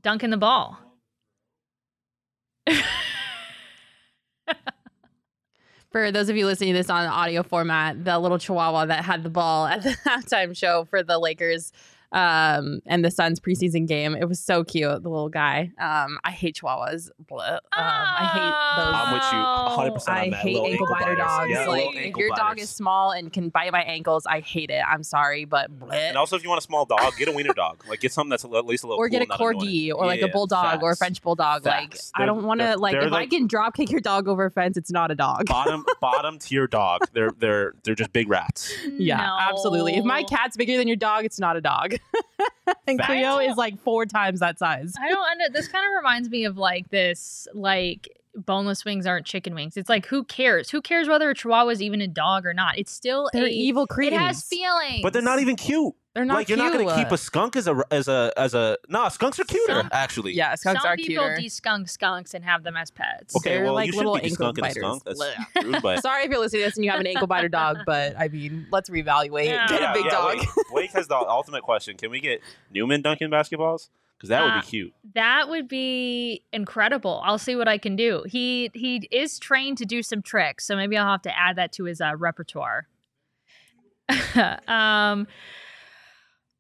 [0.03, 0.77] dunking the ball?
[5.93, 9.23] For those of you listening to this on audio format, the little chihuahua that had
[9.23, 11.73] the ball at the halftime show for the Lakers
[12.13, 15.03] um, and the Suns preseason game, it was so cute.
[15.03, 15.71] The little guy.
[15.79, 17.11] Um, I hate chihuahuas.
[17.31, 17.53] Blech.
[17.53, 18.95] Um, I hate those.
[18.95, 20.37] I'm with you 100% on I that.
[20.39, 21.19] hate Little ankle biter biters.
[21.19, 21.51] dogs.
[21.51, 24.71] Yeah, like if ankle your dog is small and can bite my ankles, I hate
[24.71, 24.83] it.
[24.89, 25.93] I'm sorry, but bleh.
[25.93, 27.85] And also, if you want a small dog, get a wiener dog.
[27.89, 28.99] Like, get something that's at least a little.
[29.03, 29.07] Bit.
[29.07, 29.67] Or get a cool, annoying.
[29.69, 30.97] corgi or like a Yeah, bulldog or a.
[30.97, 31.65] French bulldog.
[31.65, 32.11] Like Facts.
[32.15, 34.47] I They're- don't want to they're- like if I can drop kick your dog over
[34.47, 35.47] a fence, it's not a dog.
[35.47, 37.03] bottom bottom tier dog.
[37.13, 38.73] They're they're they're just big rats.
[38.97, 39.97] Yeah, absolutely.
[39.97, 41.95] If my cat's bigger than your dog, it's not a dog.
[42.87, 43.07] and Facts.
[43.07, 44.95] Cleo is like four times that size.
[45.01, 49.27] I don't under this kind of reminds me of like this like boneless wings aren't
[49.27, 49.77] chicken wings.
[49.77, 50.71] It's like who cares?
[50.71, 52.79] Who cares whether a chihuahua is even a dog or not?
[52.79, 55.01] It's still They're a evil It has feelings.
[55.03, 55.95] But they're not even cute.
[56.15, 58.77] They're not like you're not gonna keep a skunk as a as a as a
[58.89, 59.09] no.
[59.09, 60.33] Skunks are cuter Some- actually.
[60.33, 61.37] Yeah, skunks Some are people cuter.
[61.41, 63.37] de-skunk skunks and have them as pets.
[63.37, 65.05] Okay, They're well like you should little be ankle skunking a skunk.
[65.05, 65.21] That's
[65.63, 67.79] rude, but Sorry if you're listening to this and you have an ankle biter dog,
[67.87, 69.45] but I mean, let's reevaluate.
[69.47, 69.69] Yeah.
[69.69, 70.37] Get Yeah, a big yeah, dog.
[70.39, 70.49] wait.
[70.73, 71.97] Blake has the ultimate question.
[71.97, 72.41] Can we get
[72.73, 73.89] Newman dunking basketballs?
[74.19, 74.95] Because that would Uh, be cute.
[75.15, 77.23] That would be incredible.
[77.25, 78.25] I'll see what I can do.
[78.27, 81.71] He he is trained to do some tricks, so maybe I'll have to add that
[81.75, 82.89] to his uh, repertoire.
[84.37, 85.27] um.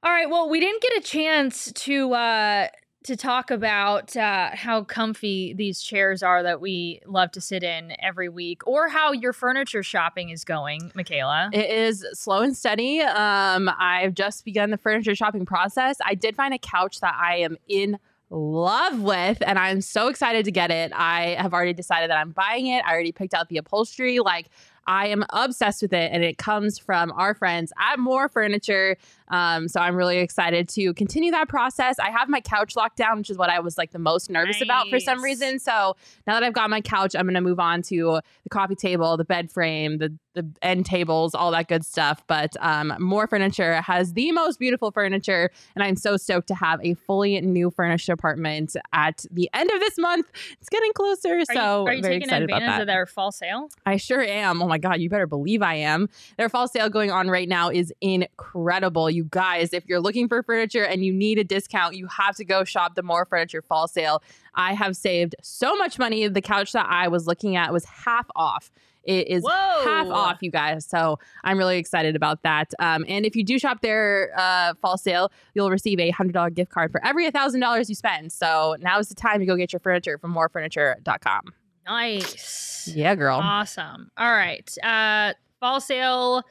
[0.05, 0.31] All right.
[0.31, 2.69] Well, we didn't get a chance to uh
[3.09, 7.95] to talk about uh, how comfy these chairs are that we love to sit in
[8.01, 11.49] every week, or how your furniture shopping is going, Michaela.
[11.55, 13.01] It is slow and steady.
[13.01, 15.97] Um, I've just begun the furniture shopping process.
[16.05, 20.45] I did find a couch that I am in love with, and I'm so excited
[20.45, 20.93] to get it.
[20.95, 22.85] I have already decided that I'm buying it.
[22.85, 24.19] I already picked out the upholstery.
[24.19, 24.51] Like,
[24.87, 28.99] I am obsessed with it, and it comes from our friends at Mor Furniture.
[29.31, 31.99] Um, so I'm really excited to continue that process.
[31.99, 34.61] I have my couch locked down, which is what I was like the most nervous
[34.61, 35.59] about for some reason.
[35.59, 38.75] So now that I've got my couch, I'm going to move on to the coffee
[38.75, 42.23] table, the bed frame, the the end tables, all that good stuff.
[42.27, 46.81] But um, Mor Furniture has the most beautiful furniture, and I'm so stoked to have
[46.83, 50.31] a fully new furnished apartment at the end of this month.
[50.61, 53.69] It's getting closer, Are so you, are you taking advantage of their fall sale?
[53.85, 54.63] I sure am.
[54.63, 56.09] Oh my God, you better believe I am.
[56.37, 59.11] Their fall sale going on right now is incredible.
[59.11, 62.45] You guys, if you're looking for furniture and you need a discount, you have to
[62.45, 64.23] go shop the Mor Furniture fall sale.
[64.55, 66.27] I have saved so much money.
[66.29, 68.71] The couch that I was looking at was half off.
[69.05, 70.85] It is half off, you guys.
[70.85, 72.75] So I'm really excited about that.
[72.79, 76.71] Um, and if you do shop their uh, fall sale, you'll receive a $100 gift
[76.71, 78.33] card for every $1,000 you spend.
[78.33, 81.55] So now is the time to go get your furniture from morfurniture.com.
[81.87, 82.91] Nice.
[82.95, 83.41] Yeah, girl.
[83.43, 84.11] Awesome.
[84.19, 84.71] All right.
[84.85, 86.43] Uh, fall sale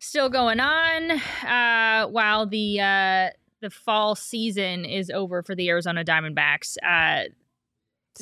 [0.00, 1.10] still going on
[1.46, 3.28] uh, while the uh,
[3.60, 6.76] the fall season is over for the Arizona Diamondbacks.
[6.84, 7.28] Uh,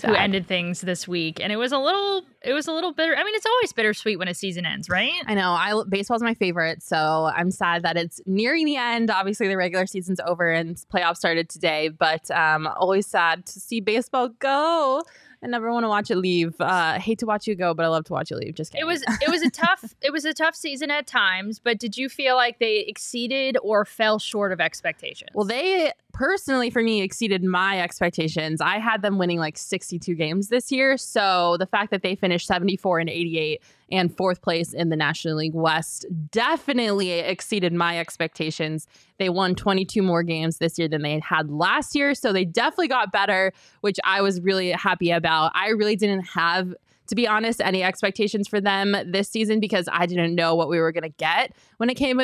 [0.04, 3.16] who ended things this week, and it was a little, it was a little bitter.
[3.16, 5.10] I mean, it's always bittersweet when a season ends, right?
[5.26, 5.50] I know.
[5.50, 9.10] I baseball's my favorite, so I'm sad that it's nearing the end.
[9.10, 13.80] Obviously, the regular season's over and playoffs started today, but um, always sad to see
[13.80, 15.02] baseball go.
[15.42, 16.60] I never want to watch it leave.
[16.60, 18.54] Uh, hate to watch you go, but I love to watch you leave.
[18.54, 18.86] Just kidding.
[18.86, 21.58] It was, it was a tough, it was a tough season at times.
[21.58, 25.30] But did you feel like they exceeded or fell short of expectations?
[25.34, 28.60] Well, they personally, for me, exceeded my expectations.
[28.60, 30.96] I had them winning like 62 games this year.
[30.96, 35.36] So the fact that they finished 74 and 88 and fourth place in the National
[35.36, 38.88] League West definitely exceeded my expectations.
[39.18, 42.16] They won 22 more games this year than they had last year.
[42.16, 43.52] So they definitely got better,
[43.82, 45.52] which I was really happy about.
[45.54, 46.74] I really didn't have
[47.06, 50.78] to be honest, any expectations for them this season because I didn't know what we
[50.78, 52.20] were going to get when it came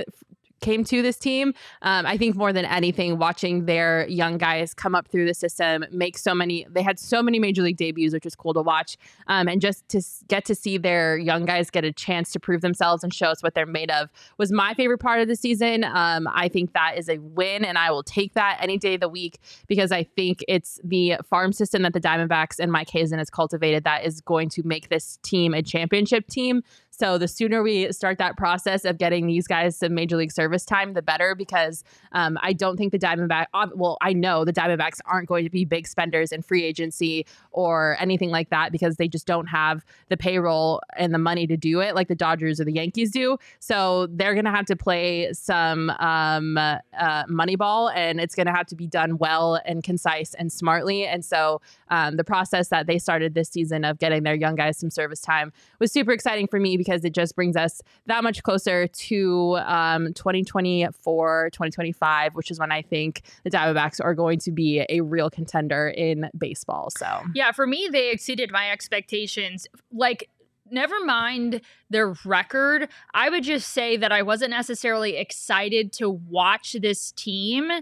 [0.64, 1.52] came to this team.
[1.82, 5.84] Um, I think more than anything, watching their young guys come up through the system,
[5.92, 8.96] make so many, they had so many major league debuts, which was cool to watch.
[9.28, 12.62] Um, and just to get to see their young guys get a chance to prove
[12.62, 15.84] themselves and show us what they're made of was my favorite part of the season.
[15.84, 19.00] Um, I think that is a win, and I will take that any day of
[19.00, 23.18] the week because I think it's the farm system that the Diamondbacks and Mike Hazen
[23.18, 26.62] has cultivated that is going to make this team a championship team.
[26.98, 30.64] So the sooner we start that process of getting these guys some major league service
[30.64, 31.34] time, the better.
[31.34, 35.44] Because um, I don't think the Diamondback, ob- well, I know the Diamondbacks aren't going
[35.44, 39.46] to be big spenders in free agency or anything like that because they just don't
[39.46, 43.10] have the payroll and the money to do it like the Dodgers or the Yankees
[43.10, 43.38] do.
[43.58, 48.46] So they're going to have to play some um, uh, money ball, and it's going
[48.46, 51.06] to have to be done well and concise and smartly.
[51.06, 54.78] And so um, the process that they started this season of getting their young guys
[54.78, 58.42] some service time was super exciting for me because it just brings us that much
[58.42, 64.52] closer to um, 2024, 2025, which is when I think the Diamondbacks are going to
[64.52, 66.90] be a real contender in baseball.
[66.90, 69.66] So, Yeah, for me, they exceeded my expectations.
[69.92, 70.28] Like,
[70.70, 72.88] never mind their record.
[73.12, 77.80] I would just say that I wasn't necessarily excited to watch this team eh,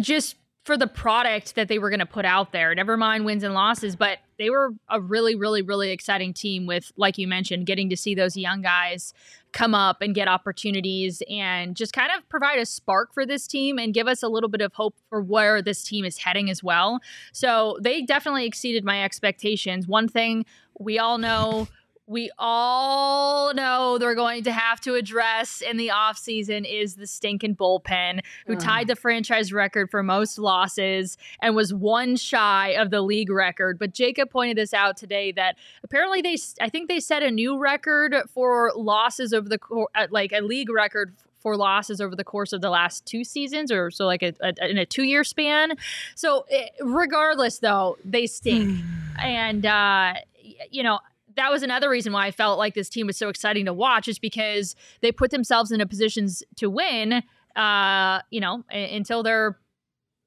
[0.00, 0.36] just
[0.68, 2.74] for the product that they were going to put out there.
[2.74, 6.92] Never mind wins and losses, but they were a really, really, really exciting team with,
[6.98, 9.14] like you mentioned, getting to see those young guys
[9.52, 13.78] come up and get opportunities and just kind of provide a spark for this team
[13.78, 16.62] and give us a little bit of hope for where this team is heading as
[16.62, 17.00] well.
[17.32, 19.88] So they definitely exceeded my expectations.
[19.88, 20.44] One thing
[20.78, 21.66] we all know
[22.08, 27.54] we all know they're going to have to address in the offseason is the stinking
[27.54, 33.02] bullpen who tied the franchise record for most losses and was one shy of the
[33.02, 33.78] league record.
[33.78, 37.58] But jacob pointed this out today that apparently they i think they set a new
[37.58, 39.58] record for losses over the
[40.10, 43.90] like a league record for losses over the course of the last two seasons or
[43.90, 45.72] so like a, a- in a two year span.
[46.16, 48.80] So eh, regardless though they stink.
[49.20, 50.14] And uh
[50.70, 51.00] you know
[51.38, 54.08] that was another reason why I felt like this team was so exciting to watch,
[54.08, 57.22] is because they put themselves into positions to win.
[57.56, 59.58] Uh, you know, until their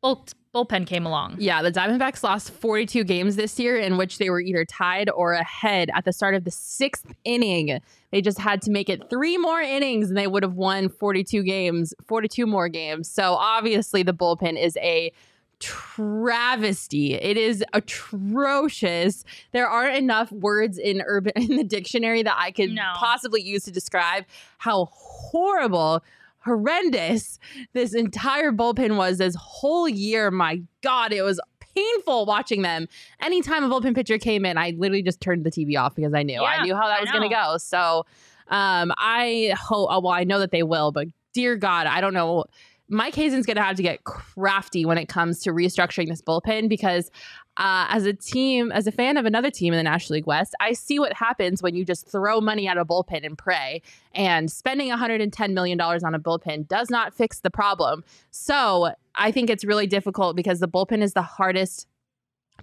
[0.01, 1.37] bull- bullpen came along.
[1.39, 5.33] Yeah, the Diamondbacks lost 42 games this year in which they were either tied or
[5.33, 7.79] ahead at the start of the sixth inning.
[8.11, 11.43] They just had to make it three more innings and they would have won 42
[11.43, 13.09] games, 42 more games.
[13.09, 15.13] So obviously, the bullpen is a
[15.61, 17.13] travesty.
[17.13, 19.23] It is atrocious.
[19.51, 22.91] There aren't enough words in urban in the dictionary that I could No.
[22.95, 24.25] possibly use to describe
[24.57, 26.03] how horrible,
[26.39, 27.39] horrendous
[27.73, 30.31] this entire bullpen was this whole year.
[30.31, 31.39] My God, it was
[31.75, 32.87] painful watching them.
[33.21, 36.23] Anytime a bullpen pitcher came in, I literally just turned the TV off because I
[36.23, 37.57] knew Yeah, I knew how that I was going to go.
[37.57, 38.05] So,
[38.49, 39.89] um, I hope.
[40.03, 42.43] Well, I know that they will, but dear God, I don't know.
[42.91, 46.67] Mike Hazen's going to have to get crafty when it comes to restructuring this bullpen
[46.67, 47.09] because,
[47.55, 50.53] uh, as a team, as a fan of another team in the National League West,
[50.59, 53.81] I see what happens when you just throw money at a bullpen and pray.
[54.13, 58.03] And spending $110 million on a bullpen does not fix the problem.
[58.29, 61.87] So I think it's really difficult because the bullpen is the hardest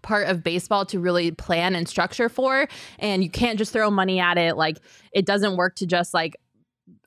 [0.03, 2.69] part of baseball to really plan and structure for
[3.01, 4.79] and you can't just throw money at it like
[5.13, 6.37] it doesn't work to just like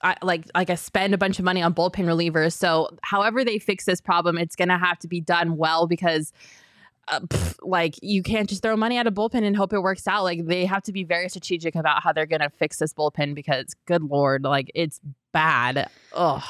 [0.01, 2.53] I, like like I spend a bunch of money on bullpen relievers.
[2.53, 6.33] So however they fix this problem, it's gonna have to be done well because.
[7.07, 10.07] Uh, pff, like you can't just throw money at a bullpen and hope it works
[10.07, 10.23] out.
[10.23, 13.73] Like they have to be very strategic about how they're gonna fix this bullpen because,
[13.85, 15.01] good lord, like it's
[15.33, 15.89] bad.
[16.13, 16.43] Ugh.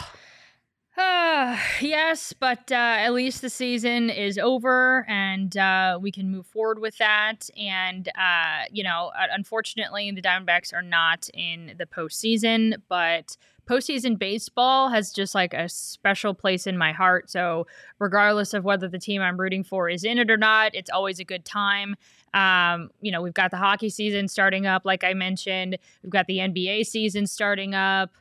[1.01, 6.45] Uh, yes, but uh, at least the season is over and uh, we can move
[6.45, 7.49] forward with that.
[7.57, 13.35] And, uh, you know, unfortunately, the Diamondbacks are not in the postseason, but
[13.67, 17.31] postseason baseball has just like a special place in my heart.
[17.31, 17.65] So,
[17.97, 21.19] regardless of whether the team I'm rooting for is in it or not, it's always
[21.19, 21.95] a good time.
[22.33, 26.27] Um, you know, we've got the hockey season starting up, like I mentioned, we've got
[26.27, 28.11] the NBA season starting up.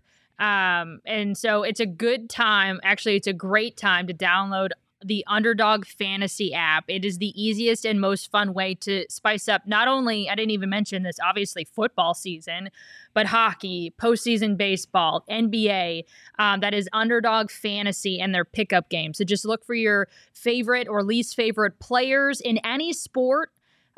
[0.41, 2.81] Um, and so it's a good time.
[2.83, 4.71] Actually, it's a great time to download
[5.05, 6.85] the Underdog Fantasy app.
[6.89, 10.51] It is the easiest and most fun way to spice up not only, I didn't
[10.51, 12.71] even mention this, obviously, football season,
[13.15, 16.05] but hockey, postseason baseball, NBA.
[16.39, 19.15] Um, that is Underdog Fantasy and their pickup game.
[19.15, 23.51] So just look for your favorite or least favorite players in any sport.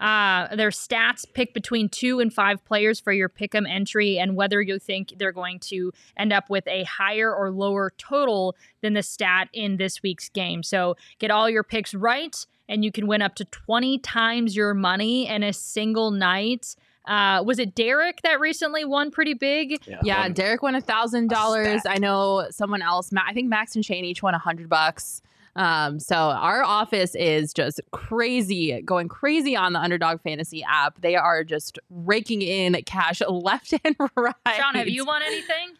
[0.02, 4.60] Uh, their stats pick between two and five players for your pick'em entry, and whether
[4.60, 9.02] you think they're going to end up with a higher or lower total than the
[9.02, 10.64] stat in this week's game.
[10.64, 12.34] So get all your picks right,
[12.68, 16.74] and you can win up to 20 times your money in a single night.
[17.06, 19.82] Uh, was it Derek that recently won pretty big?
[20.02, 21.82] Yeah, Derek won a thousand dollars.
[21.86, 23.12] I know someone else.
[23.12, 25.22] Ma- I think Max and Shane each won a hundred bucks.
[25.54, 31.00] Um, so our office is just crazy, going crazy on the Underdog Fantasy app.
[31.00, 34.34] They are just raking in cash left and right.
[34.56, 35.72] Sean, have you won anything?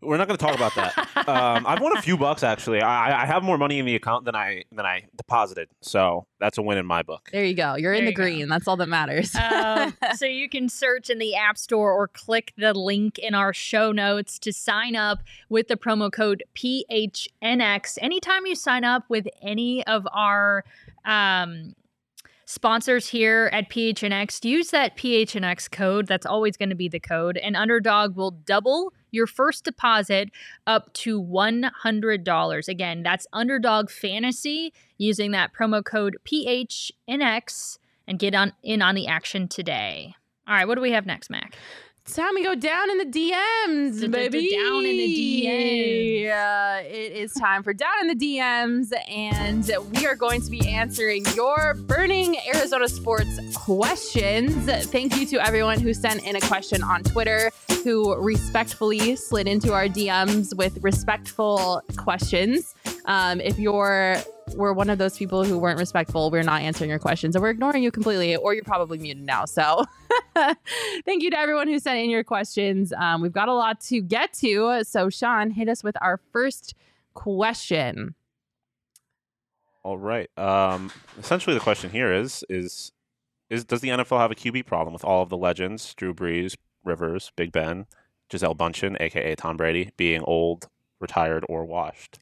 [0.00, 1.28] We're not going to talk about that.
[1.28, 2.80] um, I've won a few bucks actually.
[2.80, 6.58] I, I have more money in the account than I than I deposited, so that's
[6.58, 7.28] a win in my book.
[7.32, 7.76] There you go.
[7.76, 8.22] You're in the you go.
[8.22, 8.48] green.
[8.48, 9.34] That's all that matters.
[9.34, 13.52] um, so you can search in the App Store or click the link in our
[13.52, 15.18] show notes to sign up
[15.48, 17.98] with the promo code PHNX.
[18.00, 20.64] Anytime you sign up with any of our
[21.04, 21.74] um,
[22.46, 26.06] sponsors here at PHNX, use that PHNX code.
[26.06, 27.36] That's always going to be the code.
[27.36, 30.30] And Underdog will double your first deposit
[30.66, 32.68] up to $100.
[32.68, 39.08] Again, that's Underdog Fantasy using that promo code PHNX and get on in on the
[39.08, 40.14] action today.
[40.46, 41.56] All right, what do we have next, Mac?
[42.06, 44.50] It's time we go down in the DMs, D- d- baby.
[44.56, 46.22] down in the DMs.
[46.22, 50.68] Yeah, it is time for down in the DMs, and we are going to be
[50.68, 54.54] answering your burning Arizona sports questions.
[54.86, 57.50] Thank you to everyone who sent in a question on Twitter,
[57.82, 62.72] who respectfully slid into our DMs with respectful questions.
[63.06, 64.18] Um, if you're
[64.56, 67.50] we're one of those people who weren't respectful, we're not answering your questions, and we're
[67.50, 69.44] ignoring you completely, or you're probably muted now.
[69.44, 69.84] So.
[71.04, 72.92] Thank you to everyone who sent in your questions.
[72.92, 74.82] Um, we've got a lot to get to.
[74.84, 76.74] So, Sean, hit us with our first
[77.14, 78.14] question.
[79.82, 80.28] All right.
[80.38, 82.92] Um, essentially, the question here is is
[83.48, 86.56] is does the NFL have a QB problem with all of the legends, Drew Brees,
[86.84, 87.86] Rivers, Big Ben,
[88.28, 90.68] Gisele Bundchen, aka Tom Brady, being old,
[91.00, 92.18] retired, or washed?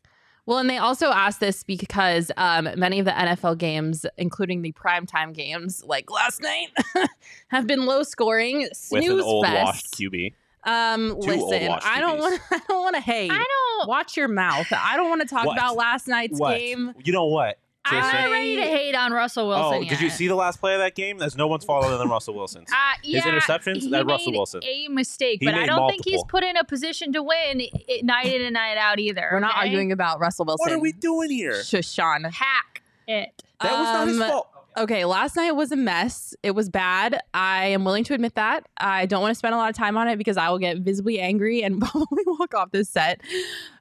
[0.47, 4.73] Well, and they also asked this because um, many of the NFL games, including the
[4.73, 6.69] primetime games, like last night,
[7.49, 8.69] have been low scoring.
[8.75, 9.65] Snooze with an old fest.
[9.65, 10.35] washed QB.
[10.65, 12.21] Um, Two listen, I don't QBs.
[12.21, 12.41] want.
[12.51, 13.31] I don't want to hate.
[13.31, 13.37] I
[13.79, 13.89] don't.
[13.89, 14.67] Watch your mouth.
[14.73, 15.57] I don't want to talk What?
[15.57, 16.57] about last night's What?
[16.59, 16.93] game.
[17.05, 17.59] You know what?
[17.87, 19.85] I'm not ready to hate on Russell Wilson.
[19.85, 21.19] Oh, did you see the last play of that game?
[21.19, 22.71] There's no one's faller than Russell Wilson's.
[22.95, 23.91] Uh, yeah, interceptions?
[23.91, 24.61] That Russell Wilson.
[24.65, 28.01] A mistake, He but I don't think he's put in a position to win i-
[28.03, 29.29] night in and night out either.
[29.31, 30.65] We're not arguing about Russell Wilson.
[30.65, 31.63] what are we doing here?
[31.63, 32.25] Shush, Sean.
[32.25, 33.43] Hack it.
[33.61, 34.49] That was not his Um, fault.
[34.77, 36.35] Okay, last night was a mess.
[36.43, 37.21] It was bad.
[37.33, 38.67] I am willing to admit that.
[38.79, 40.79] I don't want to spend a lot of time on it because I will get
[40.79, 43.21] visibly angry and probably walk off this set.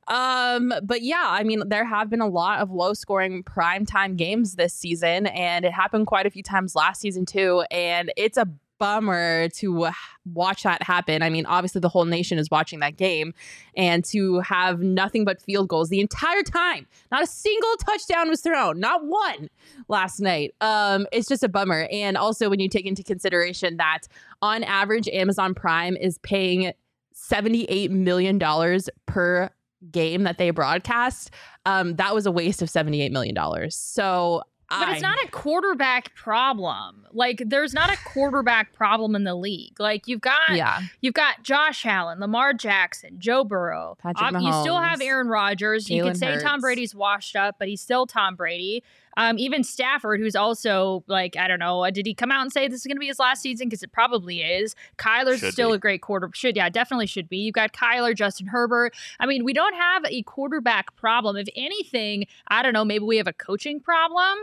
[0.08, 4.56] Um, but yeah, I mean, there have been a lot of low scoring primetime games
[4.56, 7.64] this season, and it happened quite a few times last season too.
[7.72, 8.48] And it's a
[8.84, 9.88] bummer to
[10.26, 11.22] watch that happen.
[11.22, 13.34] I mean, obviously the whole nation is watching that game
[13.78, 16.86] and to have nothing but field goals the entire time.
[17.10, 19.50] Not a single touchdown was thrown, not one
[19.88, 20.54] last night.
[20.60, 21.88] Um it's just a bummer.
[21.94, 24.02] And also when you take into consideration that
[24.42, 26.74] on average Amazon Prime is paying
[27.14, 29.50] 78 million dollars per
[29.92, 31.32] game that they broadcast,
[31.66, 33.76] um that was a waste of 78 million dollars.
[33.76, 34.44] So
[34.80, 37.06] but it's not a quarterback problem.
[37.12, 39.80] Like there's not a quarterback problem in the league.
[39.80, 40.82] Like you've got yeah.
[41.02, 43.98] you've got Josh Allen, Lamar Jackson, Joe Burrow.
[44.02, 45.90] Patrick Um, you still have Aaron Rodgers.
[45.90, 48.84] you could Jalen say Tom Brady's washed up, but he's still Tom Brady.
[49.18, 52.52] Um, even Stafford, who's also like I don't know, uh, did he come out and
[52.52, 53.68] say this is going to be his last season?
[53.68, 54.76] Because it probably is.
[54.98, 55.76] Kyler's Should still be.
[55.76, 56.30] a great quarter.
[56.34, 57.38] Should yeah, definitely should be.
[57.38, 58.94] You've got Kyler, Justin Herbert.
[59.20, 61.36] I mean, we don't have a quarterback problem.
[61.38, 64.38] If anything, I don't know, maybe we have a coaching problem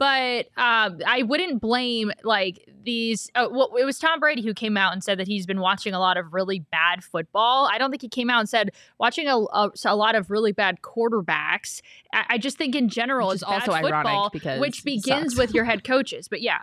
[0.00, 3.30] but um, I wouldn't blame like these.
[3.34, 5.92] Uh, well, it was Tom Brady who came out and said that he's been watching
[5.92, 7.68] a lot of really bad football.
[7.70, 10.52] I don't think he came out and said watching a, a, a lot of really
[10.52, 11.82] bad quarterbacks.
[12.14, 15.64] I, I just think in general it's is also football, because which begins with your
[15.70, 16.28] head coaches.
[16.28, 16.60] But yeah,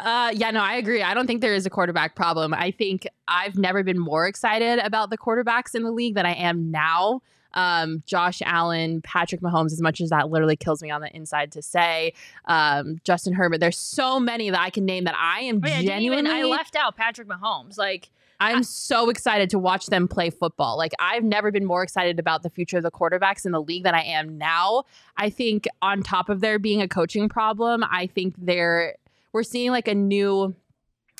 [0.00, 1.02] Uh, yeah, no, I agree.
[1.02, 2.52] I don't think there is a quarterback problem.
[2.52, 6.34] I think I've never been more excited about the quarterbacks in the league than I
[6.34, 7.22] am now.
[7.54, 11.52] Um, Josh Allen, Patrick Mahomes, as much as that literally kills me on the inside
[11.52, 12.12] to say,
[12.46, 13.58] um, Justin Herbert.
[13.58, 16.42] There's so many that I can name that I am Oh, yeah, I even- I
[16.44, 17.76] left out Patrick Mahomes.
[17.78, 18.10] Like
[18.42, 20.78] I'm so excited to watch them play football.
[20.78, 23.82] Like I've never been more excited about the future of the quarterbacks in the league
[23.84, 24.84] than I am now.
[25.16, 28.94] I think on top of there being a coaching problem, I think there
[29.32, 30.54] we're seeing like a new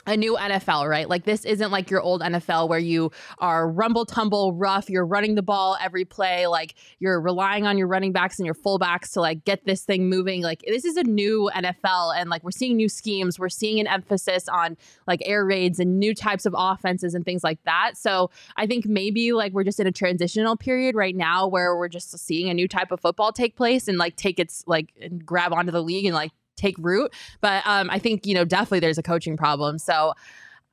[0.06, 1.08] a new NFL, right?
[1.08, 5.34] Like this isn't like your old NFL where you are rumble tumble rough, you're running
[5.34, 9.20] the ball every play, like you're relying on your running backs and your fullbacks to
[9.20, 10.42] like get this thing moving.
[10.42, 13.86] Like this is a new NFL and like we're seeing new schemes, we're seeing an
[13.86, 14.76] emphasis on
[15.06, 17.92] like air raids and new types of offenses and things like that.
[17.96, 21.88] So I think maybe like we're just in a transitional period right now where we're
[21.88, 25.24] just seeing a new type of football take place and like take its like and
[25.24, 27.12] grab onto the league and like take root.
[27.40, 29.78] But um, I think you know definitely there's a coaching problem.
[29.78, 30.12] So.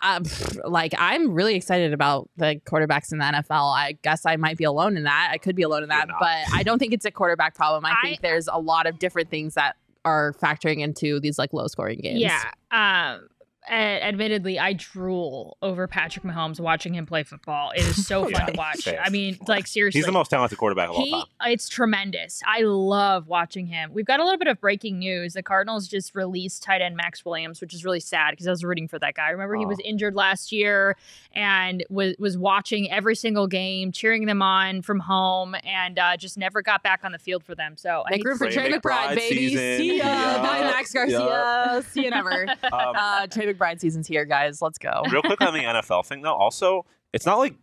[0.01, 0.25] Um,
[0.65, 3.73] like I'm really excited about the quarterbacks in the NFL.
[3.75, 5.29] I guess I might be alone in that.
[5.31, 7.83] I could be alone in that, but I don't think it's a quarterback problem.
[7.83, 9.75] I, I- think there's a lot of different things that
[10.05, 12.19] are factoring into these like low scoring games.
[12.19, 12.43] Yeah.
[12.71, 13.36] Um, a-
[13.74, 17.72] admittedly, I drool over Patrick Mahomes watching him play football.
[17.72, 18.88] It is so fun to watch.
[18.88, 21.24] I mean, like seriously, He's the most talented quarterback of all he, time.
[21.47, 22.41] it's tremendous.
[22.45, 23.91] I love watching him.
[23.93, 25.34] We've got a little bit of breaking news.
[25.34, 28.63] The Cardinals just released tight end Maxx Williams, which is really sad because I was
[28.63, 29.30] rooting for that guy.
[29.30, 29.88] Remember, he was Oh.
[29.88, 30.95] injured last year
[31.34, 36.38] and was was watching every single game, cheering them on from home, and uh, just
[36.38, 37.76] never got back on the field for them.
[37.78, 39.36] So I Make room for Trey Trey McBride McBride, baby.
[39.49, 39.78] season.
[39.78, 40.05] See ya.
[40.05, 40.41] Yeah.
[40.41, 41.84] Bye, Max Garcia.
[41.89, 42.47] See you never.
[42.68, 44.62] Um, Uh, Trey McBride season's here, guys.
[44.62, 45.01] Let's go.
[45.12, 47.55] real quick on the NFL thing though, also, it's not like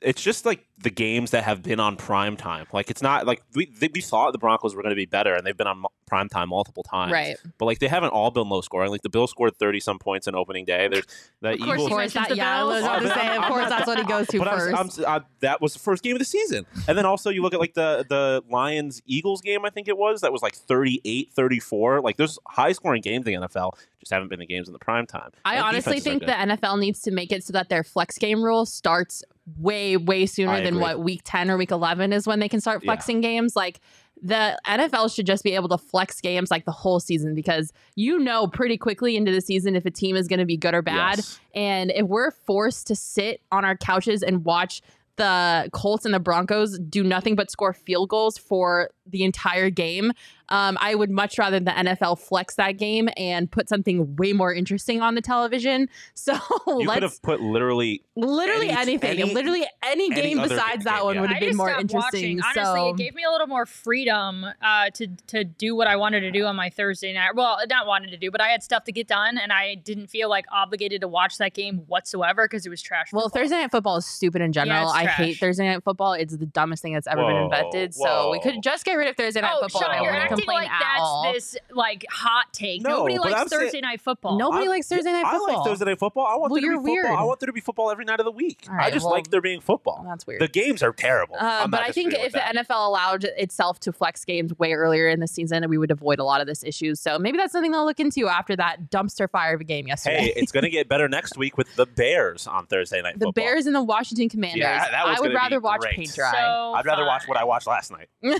[0.00, 2.66] it's just like the games that have been on prime time.
[2.72, 5.46] Like it's not like we we thought the Broncos were going to be better, and
[5.46, 7.12] they've been on prime time multiple times.
[7.12, 7.36] Right.
[7.58, 8.90] But like they haven't all been low scoring.
[8.90, 10.88] Like the Bills scored thirty some points in opening day.
[10.88, 11.04] There's
[11.42, 11.88] the Of course Eagles.
[11.90, 12.84] course, that, the yeah, I was Bills.
[12.84, 14.98] about to say, of course, that's what he goes to but I'm- first.
[15.00, 16.64] I'm, uh, that was the first game of the season.
[16.88, 19.98] And then also you look at like the the Lions Eagles game, I think it
[19.98, 22.02] was, that was like 38-34.
[22.02, 24.78] Like there's high scoring games in the NFL, just haven't been the games in the
[24.78, 25.30] prime time.
[25.44, 28.42] I And honestly think the NFL needs to make it so that their flex game
[28.42, 29.22] rule starts
[29.58, 30.80] way, way sooner I than agree.
[30.82, 32.88] what week 10 or week 11 is when they can start Yeah.
[32.88, 33.56] flexing games.
[33.56, 33.80] Like
[34.22, 38.18] the NFL should just be able to flex games like the whole season because you
[38.18, 40.82] know pretty quickly into the season if a team is going to be good or
[40.82, 41.18] bad.
[41.18, 41.40] Yes.
[41.54, 44.82] And if we're forced to sit on our couches and watch
[45.16, 50.12] the Colts and the Broncos do nothing but score field goals for the entire game,
[50.48, 54.52] um, I would much rather the NFL flex that game and put something way more
[54.52, 55.88] interesting on the television.
[56.14, 60.38] So You could let's have put literally literally any- anything, any- literally any any game
[60.38, 61.20] other besides game, that one yeah.
[61.22, 62.38] would have I been more interesting.
[62.38, 62.40] Watching.
[62.42, 65.96] Honestly, so it gave me a little more freedom uh, to to do what I
[65.96, 67.34] wanted to do on my Thursday night.
[67.34, 70.08] Well, not wanted to do, but I had stuff to get done, and I didn't
[70.08, 73.12] feel like obligated to watch that game whatsoever because it was trash.
[73.12, 73.40] well, football.
[73.42, 74.88] Thursday night football is stupid in general.
[74.88, 75.16] it's I trash.
[75.16, 76.12] hate Thursday night football.
[76.12, 77.94] It's the dumbest thing that's ever been Whoa, invented.
[77.94, 79.82] So we could just get rid of Thursday night Oh, football.
[79.82, 81.32] Sean, I you're wouldn't acting complain like that's all.
[81.32, 82.82] this like hot take.
[82.82, 84.38] No, Nobody likes I'm saying- Thursday night football.
[84.38, 85.56] Nobody I'm- likes Thursday night I football.
[85.58, 86.26] like Thursday night football.
[86.26, 87.18] I want Well, there to be you're football.
[87.18, 88.66] I want there to be football every night of the week.
[88.70, 90.04] All I just well- like there being football.
[90.06, 90.40] That's weird.
[90.40, 91.36] The games are terrible.
[91.38, 92.38] Uh, but I think if with the.
[92.40, 96.24] NFL allowed itself to flex games way earlier in the season, we would avoid a
[96.24, 97.00] lot of this issues.
[97.00, 100.18] So maybe that's something they'll look into after that dumpster fire of a game yesterday.
[100.18, 103.26] Hey, it's going to get better next week with the Bears on Thursday night the
[103.26, 103.44] football.
[103.44, 104.60] Bears and the Washington Commanders.
[104.60, 106.32] Yeah, that was I would rather watch paint dry.
[106.32, 108.08] So I'd rather watch what I watched last night.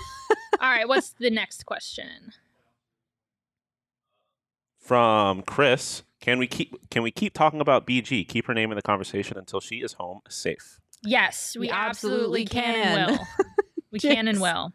[0.59, 2.33] All right, what's the next question?
[4.79, 8.27] From Chris, can we keep can we keep talking about BG?
[8.27, 10.81] Keep her name in the conversation until she is home safe.
[11.03, 12.99] Yes, we, We absolutely, absolutely can, can.
[12.99, 13.27] and will.
[13.93, 14.73] We can and will.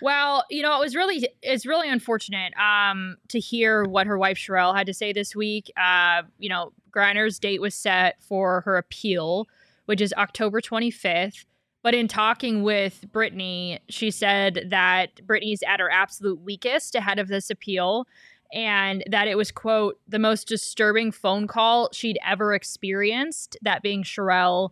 [0.00, 4.38] Well, you know, it was really it's really unfortunate um to hear what her wife
[4.38, 5.70] Cherelle had to say this week.
[5.76, 9.46] Uh, you know, Griner's date was set for her appeal,
[9.86, 11.44] which is October 25th.
[11.82, 17.28] But in talking with Brittney, she said that Brittney's at her absolute weakest ahead of
[17.28, 18.06] this appeal
[18.52, 24.02] and that it was quote the most disturbing phone call she'd ever experienced that being
[24.02, 24.70] Cherelle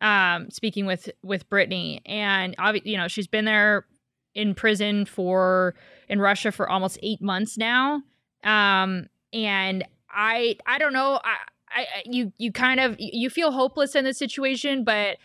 [0.00, 2.00] um speaking with with Brittany.
[2.06, 2.54] And
[2.84, 3.84] you know she's been there
[4.34, 5.74] in prison for
[6.08, 8.02] in Russia for almost 8 months now.
[8.44, 11.36] Um and I I don't know I
[11.70, 15.18] I- you you kind of you feel hopeless in this situation but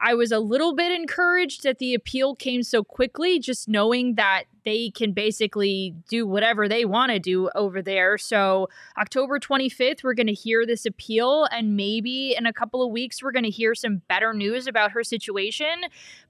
[0.00, 4.44] I was a little bit encouraged that the appeal came so quickly, just knowing that
[4.64, 8.16] they can basically do whatever they want to do over there.
[8.18, 12.90] So, October 25th, we're going to hear this appeal, and maybe in a couple of
[12.90, 15.82] weeks, we're going to hear some better news about her situation.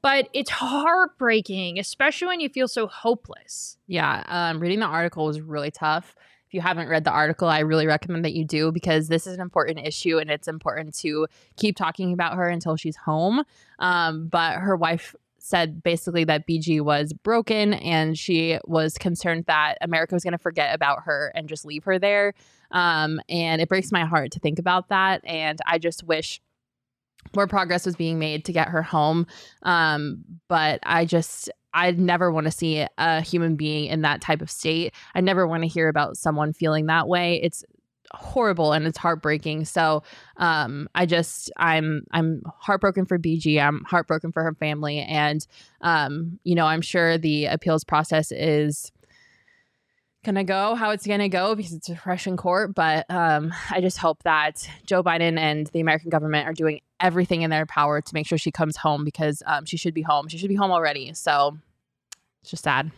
[0.03, 3.79] But it's heartbreaking, especially when you feel so hopeless.
[3.87, 6.15] Yeah, um, reading the article was really tough.
[6.51, 9.35] If you haven't read the article, I really recommend that you do because this is
[9.35, 13.45] an important issue and it's important to keep talking about her until she's home.
[13.79, 19.79] Um, but her wife said basically that BG was broken and she was concerned that
[19.81, 22.35] America was going to forget about her and just leave her there.
[22.73, 25.21] Um, and it breaks my heart to think about that.
[25.25, 26.41] And I just wish
[27.37, 29.29] more progress was being made to get her home.
[29.63, 34.43] Um, but I just, I never want to see a human being in that type
[34.43, 34.95] of state.
[35.15, 37.41] I never want to hear about someone feeling that way.
[37.43, 37.65] It's
[38.13, 39.65] horrible and it's heartbreaking.
[39.65, 40.03] So
[40.37, 43.61] um, I just, I'm, I'm heartbroken for BG.
[43.61, 45.47] I'm heartbroken for her family, and
[45.81, 48.91] um, you know, I'm sure the appeals process is
[50.25, 52.75] gonna go how it's gonna go because it's a in court.
[52.75, 57.43] But um, I just hope that Joe Biden and the American government are doing everything
[57.43, 60.29] in their power to make sure she comes home because um, she should be home.
[60.29, 61.13] She should be home already.
[61.15, 61.59] So
[62.43, 62.91] it's just sad.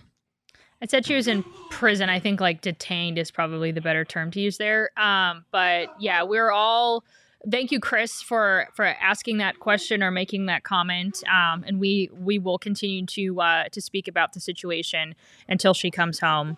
[0.83, 2.09] I said she was in prison.
[2.09, 4.91] I think like detained is probably the better term to use there.
[4.97, 7.05] Um, but yeah, we're all.
[7.51, 11.23] Thank you, Chris, for for asking that question or making that comment.
[11.29, 15.15] Um, and we we will continue to uh, to speak about the situation
[15.49, 16.57] until she comes home.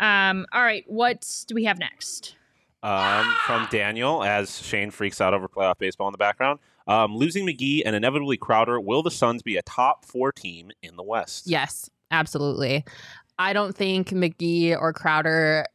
[0.00, 2.36] Um, all right, what do we have next?
[2.82, 6.60] Um, from Daniel, as Shane freaks out over playoff baseball in the background.
[6.88, 10.96] Um, losing McGee and inevitably Crowder, will the Suns be a top four team in
[10.96, 11.46] the West?
[11.46, 12.84] Yes, absolutely.
[13.38, 15.66] I don't think McGee or Crowder,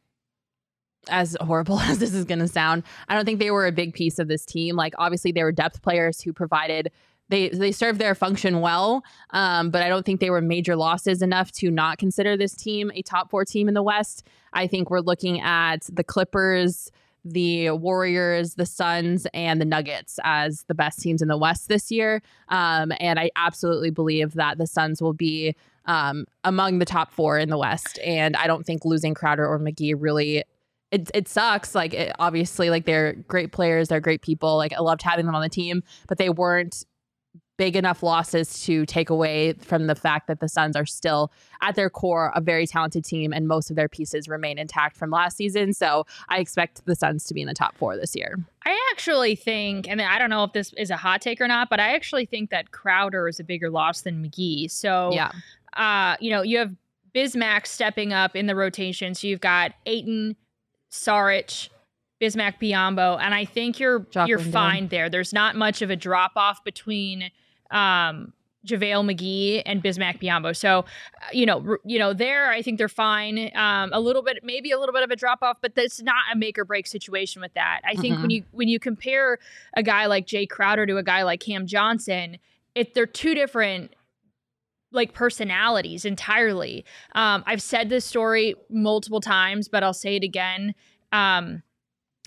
[1.08, 3.94] as horrible as this is going to sound, I don't think they were a big
[3.94, 4.74] piece of this team.
[4.74, 6.90] Like, obviously, they were depth players who provided.
[7.30, 11.22] They, they served their function well, um, but I don't think they were major losses
[11.22, 14.26] enough to not consider this team a top four team in the West.
[14.52, 16.90] I think we're looking at the Clippers,
[17.24, 21.90] the Warriors, the Suns, and the Nuggets as the best teams in the West this
[21.90, 22.22] year.
[22.48, 25.56] Um, and I absolutely believe that the Suns will be
[25.86, 27.98] um, among the top four in the West.
[28.04, 30.44] And I don't think losing Crowder or McGee really.
[30.90, 31.74] It, it sucks.
[31.74, 34.56] Like, it, obviously, like they're great players, they're great people.
[34.56, 36.84] Like, I loved having them on the team, but they weren't
[37.56, 41.30] big enough losses to take away from the fact that the Suns are still
[41.62, 45.10] at their core a very talented team and most of their pieces remain intact from
[45.10, 45.72] last season.
[45.72, 48.38] So I expect the Suns to be in the top four this year.
[48.66, 51.70] I actually think, and I don't know if this is a hot take or not,
[51.70, 54.70] but I actually think that Crowder is a bigger loss than McGee.
[54.70, 55.30] So Yeah.
[55.76, 56.72] uh, you know, you have
[57.14, 59.14] Bismack stepping up in the rotation.
[59.14, 60.34] So you've got Ayton,
[60.90, 61.68] Saric,
[62.20, 65.08] Bismack, Biyombo, and I think you're you're fine there.
[65.08, 67.30] There's not much of a drop off between
[67.74, 68.32] um
[68.66, 70.56] JaVale McGee and Bismack Biyombo.
[70.56, 70.84] So, uh,
[71.34, 73.50] you know, you know, there I think they're fine.
[73.54, 76.22] Um, a little bit, maybe a little bit of a drop off, but that's not
[76.32, 77.82] a make or break situation with that.
[77.84, 78.34] I think when Mhm.
[78.36, 79.38] you when you compare
[79.76, 82.38] a guy like Jay Crowder to a guy like Cam Johnson,
[82.74, 83.94] it they're two different
[84.92, 86.84] like personalities entirely.
[87.14, 90.74] Um, I've said this story multiple times, but I'll say it again.
[91.12, 91.62] Um,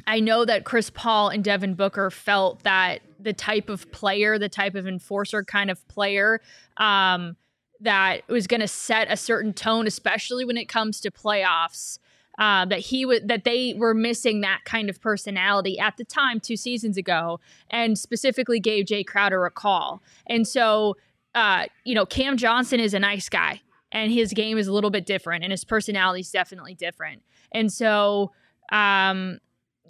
[0.08, 4.49] I know that Chris Paul and Devin Booker felt that the type of player, the
[4.49, 6.39] type of enforcer kind of player,
[6.78, 7.36] um,
[7.82, 11.99] that was going to set a certain tone, especially when it comes to playoffs.
[12.39, 16.39] Uh, that he would that they were missing that kind of personality at the time
[16.39, 17.39] two seasons ago,
[17.72, 20.03] and specifically gave Jay Crowder a call.
[20.28, 20.95] And so,
[21.34, 24.91] uh, you know, Cam Johnson is a nice guy, and his game is a little
[24.91, 27.24] bit different, and his personality is definitely different.
[27.51, 28.34] And so,
[28.72, 29.39] um,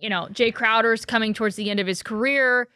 [0.02, 2.68] you know, Jay Crowder's coming towards the end of his career.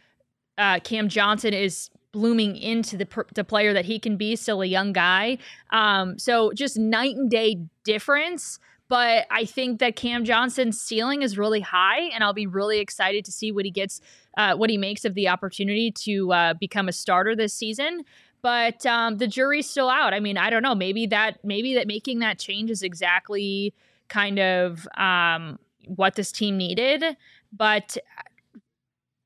[0.57, 4.65] Uh, Cam Johnson is blooming into the, the player that he can be, still a
[4.65, 5.37] young guy.
[5.71, 8.59] Um, so just night and day difference.
[8.89, 13.23] But I think that Cam Johnson's ceiling is really high, and I'll be really excited
[13.23, 14.01] to see what he gets,
[14.37, 18.03] uh, what he makes of the opportunity to uh, become a starter this season.
[18.41, 20.13] But um, the jury's still out.
[20.13, 20.75] I mean, I don't know.
[20.75, 23.73] Maybe that, maybe that making that change is exactly
[24.09, 25.57] kind of um,
[25.87, 27.03] what this team needed.
[27.51, 27.97] But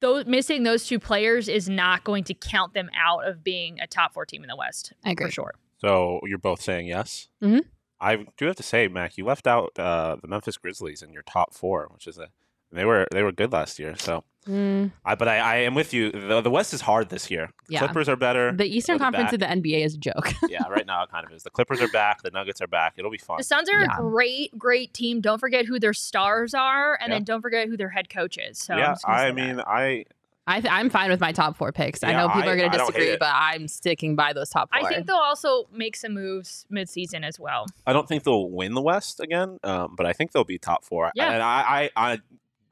[0.01, 3.87] those missing those two players is not going to count them out of being a
[3.87, 4.93] top four team in the West.
[5.03, 5.27] I agree.
[5.27, 5.55] for sure.
[5.77, 7.29] So you're both saying yes.
[7.41, 7.65] Mhm.
[7.99, 11.23] I do have to say, Mac, you left out uh, the Memphis Grizzlies in your
[11.23, 12.29] top four, which is a
[12.71, 13.95] they were they were good last year.
[13.97, 16.11] So, Mm, I but I, I am with you.
[16.11, 17.49] The, the West is hard this year.
[17.67, 17.79] Yeah.
[17.79, 18.51] Clippers are better.
[18.51, 19.33] the Eastern Conference back.
[19.33, 20.33] of the NBA is a joke.
[20.49, 21.43] yeah, right now it kind of is.
[21.43, 22.21] The Clippers are back.
[22.21, 22.93] The Nuggets are back.
[22.97, 23.37] It'll be fun.
[23.37, 23.97] The Suns are Yeah.
[23.97, 25.19] a great, great team.
[25.21, 27.15] Don't forget who their stars are, and Yeah.
[27.15, 28.59] then don't forget who their head coach is.
[28.59, 29.67] So I'm yeah, I mean, that.
[29.67, 30.05] I
[30.47, 32.03] I th- I'm fine with my top four picks.
[32.03, 34.85] I know people I- are going to disagree, but I'm sticking by those top four.
[34.87, 37.65] I think they'll also make some moves midseason as well.
[37.87, 40.85] I don't think they'll win the West again, um, but I think they'll be top
[40.85, 41.11] four.
[41.15, 41.31] Yeah.
[41.31, 42.19] And I, I, I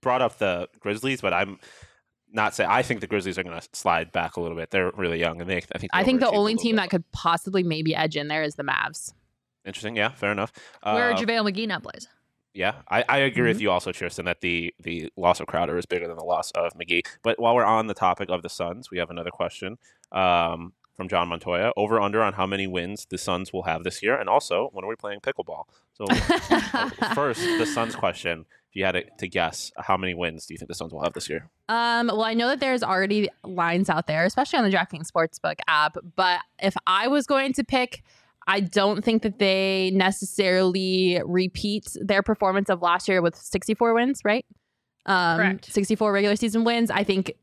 [0.04, 1.60] brought up the Grizzlies, but I'm
[2.32, 4.70] not saying I think the Grizzlies are going to slide back a little bit.
[4.72, 7.64] They're really young, and they I think I think the only team that could possibly
[7.64, 9.14] maybe edge in there is the Mavs.
[9.66, 9.96] interesting.
[9.96, 10.52] Yeah, fair enough.
[10.84, 12.08] Where Uh, JaVale McGee now plays.
[12.56, 13.48] Yeah, I, I agree Mm-hmm.
[13.48, 16.52] with you also, Tristan, that the the loss of Crowder is bigger than the loss
[16.52, 17.02] of McGee.
[17.24, 19.78] But while we're on the topic of the Suns, we have another question
[20.12, 21.72] um, from John Montoya.
[21.76, 24.86] Over under on how many wins the Suns will have this year, and also when
[24.86, 25.64] are we playing pickleball?
[25.94, 26.06] So
[27.16, 28.46] first, the Suns question.
[28.74, 31.04] If you had to, to guess, how many wins do you think the Suns will
[31.04, 31.48] have this year?
[31.70, 35.60] Um, well, I know that there's already lines out there, especially on the DraftKings Sportsbook
[35.68, 35.96] app.
[36.16, 38.02] But if I was going to pick,
[38.48, 44.22] I don't think that they necessarily repeat their performance of last year with 64 wins,
[44.26, 44.44] right?
[45.06, 45.72] Um, Correct.
[45.72, 46.90] 64 regular season wins.
[46.90, 47.34] I think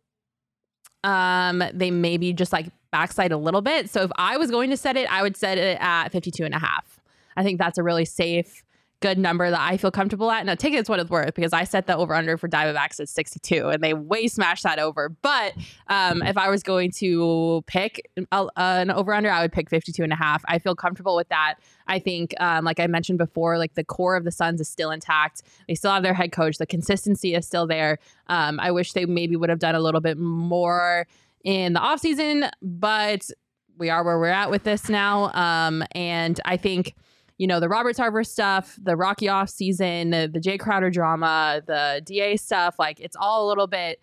[1.05, 3.89] um, they maybe just like backslide a little bit.
[3.89, 6.55] So if I was going to set it, I would set it at 52 and
[6.55, 7.01] a half.
[7.37, 8.65] I think that's a really safe,
[9.01, 10.45] good number that I feel comfortable at.
[10.45, 13.09] Now, take it what it's worth because I set the over under for Diamondbacks at
[13.09, 15.09] 62 and they way smashed that over.
[15.09, 15.55] But
[15.89, 20.03] um, if I was going to pick a, an over under, I would pick 52
[20.03, 20.43] and a half.
[20.49, 21.57] I feel comfortable with that.
[21.87, 24.91] I think, um, like I mentioned before, like the core of the Suns is still
[24.91, 25.43] intact.
[25.67, 26.59] They still have their head coach.
[26.59, 27.99] The consistency is still there.
[28.29, 31.07] Um, I wish they maybe would have done a little bit more
[31.43, 33.31] in the offseason, but
[33.79, 35.33] we are where we're at with this now.
[35.33, 36.95] Um, and I think,
[37.41, 41.63] you know, the Robert Sarver stuff, the Rocky off season, the, the Jay Crowder drama,
[41.67, 43.99] the DA stuff, like it's all a little bit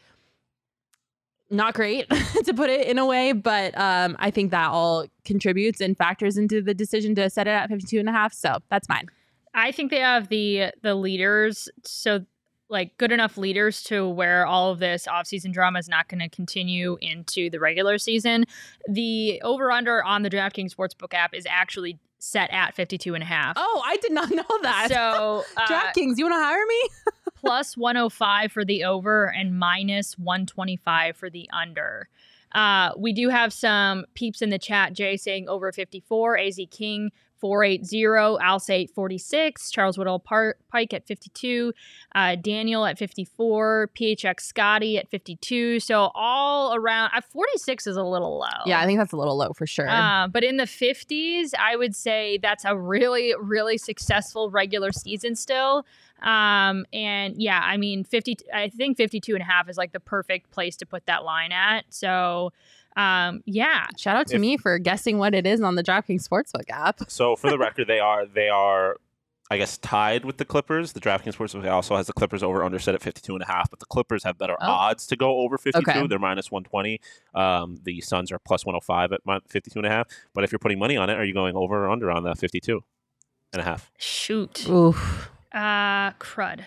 [1.51, 2.09] not great
[2.45, 6.35] to put it in a way, but um, I think that all contributes and factors
[6.35, 8.33] into the decision to set it at 52 and a half.
[8.33, 9.05] So that's mine.
[9.53, 12.25] I think they have the the leaders, so
[12.69, 16.29] like good enough leaders to where all of this offseason drama is not going to
[16.29, 18.45] continue into the regular season.
[18.89, 23.25] The over under on the DraftKings Sportsbook app is actually set at 52 and a
[23.25, 23.53] half.
[23.55, 24.89] Oh, I did not know that.
[24.89, 26.89] So uh, DraftKings, you want to hire me?
[27.35, 32.09] plus 105 for the over and minus 125 for the under.
[32.53, 34.93] Uh, we do have some peeps in the chat.
[34.93, 38.05] Jay saying over 54, AZ King 480,
[38.41, 41.73] Al say 46, Charles Woodall Pike at 52,
[42.15, 45.79] uh, Daniel at 54, PHX Scotty at 52.
[45.79, 48.63] So all around, uh, 46 is a little low.
[48.65, 49.89] Yeah, I think that's a little low for sure.
[49.89, 55.35] Uh, but in the 50s, I would say that's a really, really successful regular season
[55.35, 55.85] still.
[56.21, 59.99] Um, and yeah, I mean, 50, I think 52 and a half is like the
[59.99, 61.85] perfect place to put that line at.
[61.89, 62.53] So,
[62.97, 63.87] um, yeah.
[63.97, 67.09] Shout out to If- me for guessing what it is on the DraftKings Sportsbook app.
[67.09, 68.97] So for the record, they are they are
[69.49, 70.91] I guess tied with the Clippers.
[70.91, 73.69] The DraftKings Sportsbook also has the Clippers over under set at 52 and a half,
[73.69, 74.65] but the Clippers have better Oh.
[74.69, 75.89] odds to go over 52.
[75.89, 76.05] Okay.
[76.07, 76.99] They're minus 120.
[77.33, 80.07] Um, the Suns are plus 105 at mi- 52 and a half.
[80.33, 82.35] But if you're putting money on it, are you going over or under on the
[82.35, 82.83] 52
[83.53, 83.89] and a half?
[83.97, 84.67] Shoot.
[84.67, 85.29] Oof.
[85.53, 86.65] Uh, crud.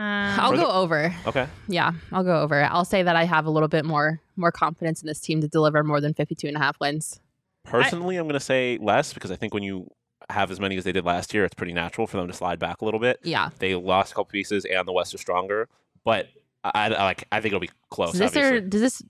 [0.00, 1.14] Um, I'll For the- go over.
[1.26, 1.46] Okay.
[1.68, 2.62] Yeah, I'll go over.
[2.64, 5.48] I'll say that I have a little bit more more confidence in this team to
[5.48, 7.20] deliver more than 52 and a half wins.
[7.64, 9.90] Personally, I'm going to say less because I think when you
[10.30, 12.58] have as many as they did last year, it's pretty natural for them to slide
[12.58, 13.20] back a little bit.
[13.22, 13.50] Yeah.
[13.58, 15.68] They lost a couple pieces, and the West is stronger.
[16.04, 16.28] But
[16.64, 17.26] I, I like.
[17.30, 18.12] I think it'll be close.
[18.12, 19.02] Does this, or, does this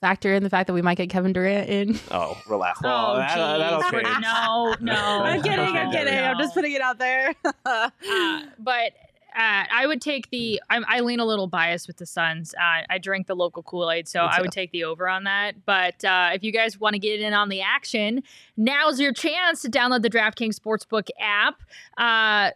[0.00, 2.00] factor in the fact that we might get Kevin Durant in?
[2.10, 2.80] Oh, relax.
[2.82, 4.08] Oh, Well, that, that'll change.
[4.20, 4.94] No, no.
[5.22, 5.60] I'm kidding.
[5.60, 6.18] I'm kidding.
[6.18, 7.32] I'm just putting it out there.
[7.64, 7.90] Uh,
[8.58, 8.92] but
[9.36, 10.60] uh, I would take the.
[10.68, 12.54] I, I lean a little biased with the Suns.
[12.54, 15.64] Uh, I drink the local Kool Aid, so I would take the over on that.
[15.64, 18.22] But uh, if you guys want to get in on the action,
[18.56, 21.62] now's your chance to download the DraftKings Sportsbook app.
[21.96, 22.50] Uh,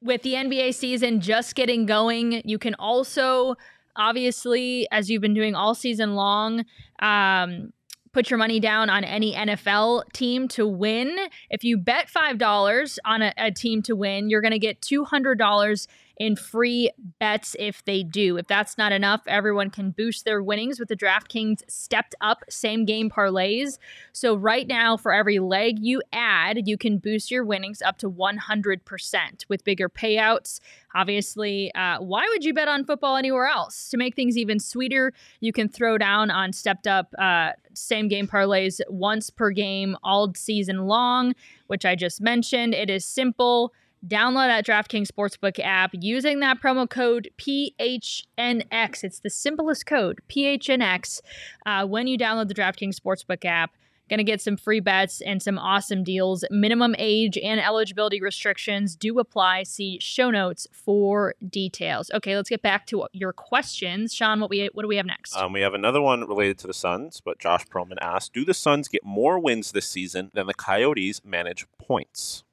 [0.00, 3.56] with the NBA season just getting going, you can also,
[3.96, 6.64] obviously, as you've been doing all season long,
[7.00, 7.72] um,
[8.12, 11.16] put your money down on any NFL team to win.
[11.50, 15.86] If you bet $5 on a, a team to win, you're going to get $200
[16.18, 18.36] in free bets if they do.
[18.36, 22.84] If that's not enough, everyone can boost their winnings with the DraftKings stepped up same
[22.84, 23.78] game parlays.
[24.12, 28.10] So, right now, for every leg you add, you can boost your winnings up to
[28.10, 30.60] 100% with bigger payouts.
[30.94, 33.88] Obviously, uh, why would you bet on football anywhere else?
[33.90, 38.26] To make things even sweeter, you can throw down on stepped up uh, same game
[38.26, 41.34] parlays once per game all season long,
[41.68, 42.74] which I just mentioned.
[42.74, 43.72] It is simple.
[44.06, 49.04] Download that DraftKings Sportsbook app using that promo code PHNX.
[49.04, 51.20] It's the simplest code, PHNX.
[51.66, 53.72] Uh, when you download the DraftKings Sportsbook app,
[54.08, 56.42] Going to get some free bets and some awesome deals.
[56.50, 59.64] Minimum age and eligibility restrictions do apply.
[59.64, 62.10] See show notes for details.
[62.14, 64.14] Okay, let's get back to your questions.
[64.14, 65.36] Sean, what we what do we have next?
[65.36, 68.54] Um, we have another one related to the Suns, but Josh Perlman asked, "Do the
[68.54, 72.44] Suns get more wins this season than the Coyotes manage points?"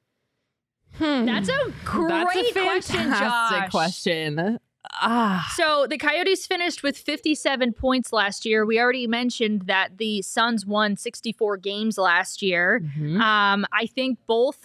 [0.98, 1.24] Hmm.
[1.26, 3.70] That's a great That's a question, Josh.
[3.70, 4.58] question.
[4.92, 5.52] Ah.
[5.56, 8.64] So the Coyotes finished with 57 points last year.
[8.64, 12.80] We already mentioned that the Suns won 64 games last year.
[12.96, 13.20] Mhm.
[13.20, 14.64] Um, I think both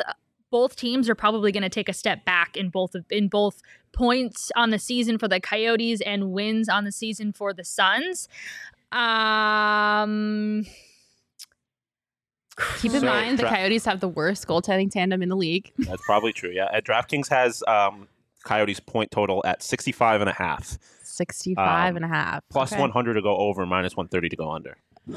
[0.51, 3.61] both teams are probably going to take a step back in both of, in both
[3.93, 8.27] points on the season for the Coyotes and wins on the season for the Suns.
[8.91, 10.65] Um,
[12.79, 15.71] Keep in So, mind, the dra- Coyotes have the worst goaltending tandem in the league.
[15.79, 16.51] That's probably true.
[16.51, 18.07] Yeah, at DraftKings has um,
[18.43, 22.43] Coyotes point total at 65 and a half, 65 Um, and a half.
[22.49, 22.81] plus Okay.
[22.81, 24.77] 100 to go over, minus 130 to go under.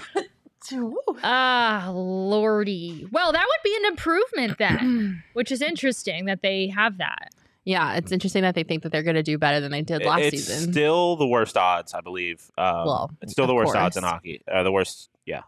[1.23, 3.07] ah, lordy.
[3.13, 7.31] Well, that would be an improvement then, which is interesting that they have that.
[7.67, 10.05] Yeah, it's interesting that they think that they're going to do better than they did
[10.05, 10.73] last it's season.
[10.73, 12.51] still the worst odds, I believe.
[12.59, 14.43] Um, Well, it's still the of worst odds in hockey.
[14.51, 15.43] Uh, the worst, yeah.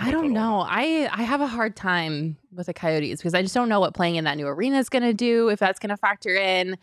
[0.00, 0.60] I don't know.
[0.66, 3.94] I I have a hard time with the Coyotes because I just don't know what
[3.94, 5.48] playing in that new arena is going to do.
[5.48, 6.76] If that's going to factor in,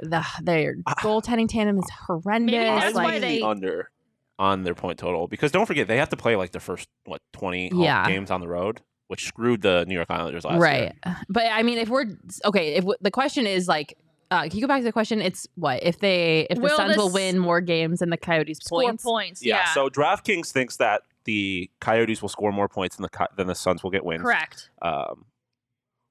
[0.00, 2.54] the their goaltending tandem is horrendous.
[2.54, 3.90] that's I why they- the under
[4.38, 7.22] on their point total because don't forget they have to play like the first what
[7.32, 8.06] 20 Yeah.
[8.06, 10.60] games on the road, which screwed the New York Islanders last year.
[10.62, 10.94] right.
[11.30, 12.04] But I mean, if we're
[12.44, 13.96] okay, if the question is like.
[14.28, 15.20] Uh, can you go back to the question?
[15.22, 18.58] It's what if they if the Will Suns will win more games than the Coyotes
[18.60, 19.04] Score points?
[19.04, 19.40] points.
[19.46, 19.64] Yeah, Yeah.
[19.72, 23.54] So DraftKings thinks that the Coyotes will score more points than the Co- than the
[23.54, 24.22] Suns will get wins.
[24.22, 24.70] Correct.
[24.80, 25.26] Um,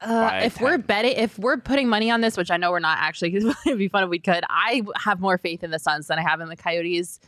[0.01, 2.79] Uh, by if we're betting, if we're putting money on this, which I know we're
[2.79, 4.43] not actually, because it'd be fun if we could.
[4.49, 7.19] I have more faith in the Suns than I have in the Coyotes,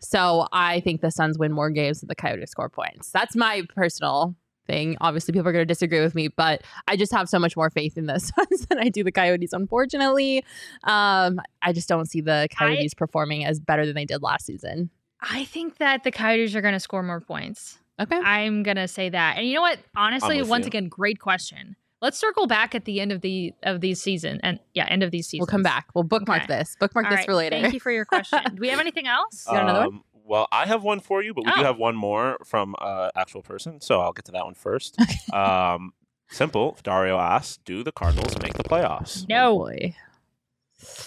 [0.00, 3.10] so I think the Suns win more games than the Coyotes score points.
[3.10, 4.34] That's my personal
[4.66, 4.96] thing.
[5.02, 7.68] Obviously, people are going to disagree with me, but I just have so much more
[7.68, 9.52] faith in the Suns than I do the Coyotes.
[9.52, 10.38] Unfortunately,
[10.84, 14.88] um, I just don't see the Coyotes performing as better than they did last season.
[15.30, 17.78] I think that the Coyotes are going to score more points.
[18.00, 18.16] Okay.
[18.16, 19.36] I'm going to say that.
[19.38, 19.78] And you know what?
[19.96, 20.68] Honestly, once you.
[20.68, 21.76] again, great question.
[22.02, 25.10] Let's circle back at the end of the of these season and yeah, end of
[25.10, 25.46] these seasons.
[25.48, 25.86] We'll come back.
[25.94, 26.58] We'll bookmark Okay.
[26.58, 26.76] this.
[26.78, 27.58] Bookmark All this right, for later.
[27.60, 28.40] Thank you for your question.
[28.54, 29.44] Do we have anything else?
[29.46, 29.88] got another one?
[29.88, 31.56] um, Well, I have one for you, but we Oh.
[31.58, 34.98] do have one more from uh, actual person, so I'll get to that one first.
[35.32, 35.94] um,
[36.28, 36.76] simple.
[36.82, 39.56] Dario asks, "Do the Cardinals make the playoffs?" No.
[39.58, 39.94] Boy.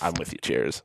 [0.02, 0.40] I'm with you.
[0.42, 0.82] Cheers.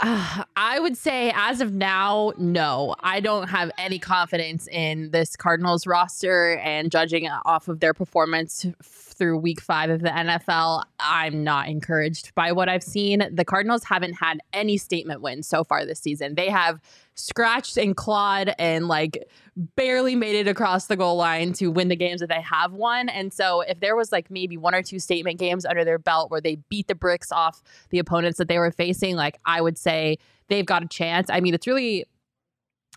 [0.00, 2.94] Uh, I would say, as of now, no.
[3.00, 8.64] I don't have any confidence in this Cardinals roster, and judging off of their performance
[9.18, 13.28] through week five of the NFL, I'm not encouraged by what I've seen.
[13.32, 16.36] The Cardinals haven't had any statement wins so far this season.
[16.36, 16.80] They have
[17.14, 19.28] scratched and clawed and like
[19.76, 23.08] barely made it across the goal line to win the games that they have won.
[23.08, 26.30] And so, if there was like maybe one or two statement games under their belt
[26.30, 29.76] where they beat the bricks off the opponents that they were facing, like I would
[29.76, 31.28] say they've got a chance.
[31.30, 32.06] I mean, it's really.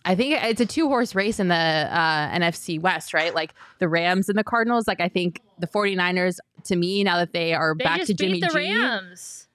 [0.03, 3.33] I think it's a two horse race in the uh, NFC West, right?
[3.35, 4.87] Like the Rams and the Cardinals.
[4.87, 8.13] Like I think the 49ers, to me, now that they are They back just to
[8.15, 9.47] Jimmy beat the G, Rams.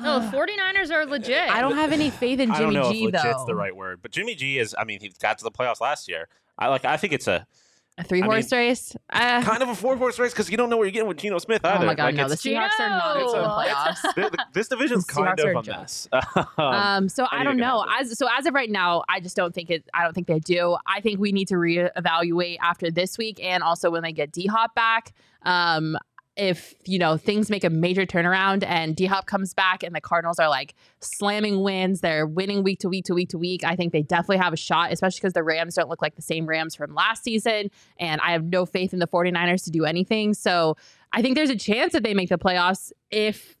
[0.00, 1.48] No, the 49ers are legit.
[1.50, 3.46] I don't have any faith in I Jimmy don't know G if legit's though.
[3.46, 4.74] the right word, but Jimmy G is.
[4.78, 6.28] I mean, he got to the playoffs last year.
[6.58, 6.84] I like.
[6.84, 7.46] I think it's a.
[7.98, 8.94] A three horse race.
[9.08, 11.16] Uh, Kind of a four horse race because you don't know what you're getting with
[11.16, 11.74] Geno Smith either.
[11.74, 11.86] oh either.
[11.86, 12.28] my god, Like, no!
[12.28, 14.14] The Seahawks are not in the playoffs.
[14.14, 15.76] th- th- this division's The kind Seahawks of a joke.
[15.78, 16.08] mess.
[16.58, 17.86] Um, so I don't know.
[17.98, 19.88] As so as of right now, I just don't think it.
[19.94, 20.76] I don't think they do.
[20.86, 24.46] I think we need to reevaluate after this week, and also when they get D
[24.46, 25.14] Hop back.
[25.42, 25.96] Um,
[26.36, 30.00] if you know things make a major turnaround and D Hop comes back and the
[30.00, 33.64] Cardinals are like slamming wins, they're winning week to week to week to week.
[33.64, 36.22] I think they definitely have a shot, especially because the Rams don't look like the
[36.22, 39.84] same Rams from last season, and I have no faith in the 49ers to do
[39.84, 40.34] anything.
[40.34, 40.76] So
[41.12, 43.56] I think there's a chance that they make the playoffs if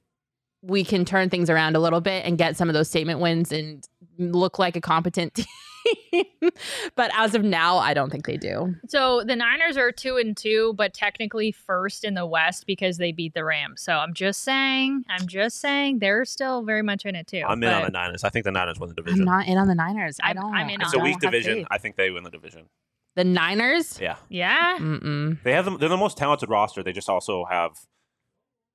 [0.62, 3.52] we can turn things around a little bit and get some of those statement wins
[3.52, 3.86] and
[4.18, 5.46] look like a competent team.
[6.96, 8.74] but as of now, I don't think they do.
[8.88, 13.12] So the Niners are two and two, but technically first in the West because they
[13.12, 13.80] beat the Rams.
[13.82, 17.42] So I'm just saying, I'm just saying they're still very much in it too.
[17.46, 18.24] I'm in on but the Niners.
[18.24, 19.20] I think the Niners win the division.
[19.22, 19.46] I'm division.
[19.46, 20.18] not in on the Niners.
[20.22, 20.54] I don't.
[20.54, 21.54] I'm in I on it's a weak division.
[21.54, 21.66] faith.
[21.70, 22.68] I think they win the division.
[23.14, 23.98] The Niners.
[24.00, 24.76] Yeah, Yeah.
[24.78, 25.42] Mm-mm.
[25.42, 25.78] they have them.
[25.78, 26.82] They're the most talented roster.
[26.82, 27.72] They just also have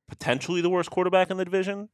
[0.09, 1.89] potentially the worst quarterback in the division.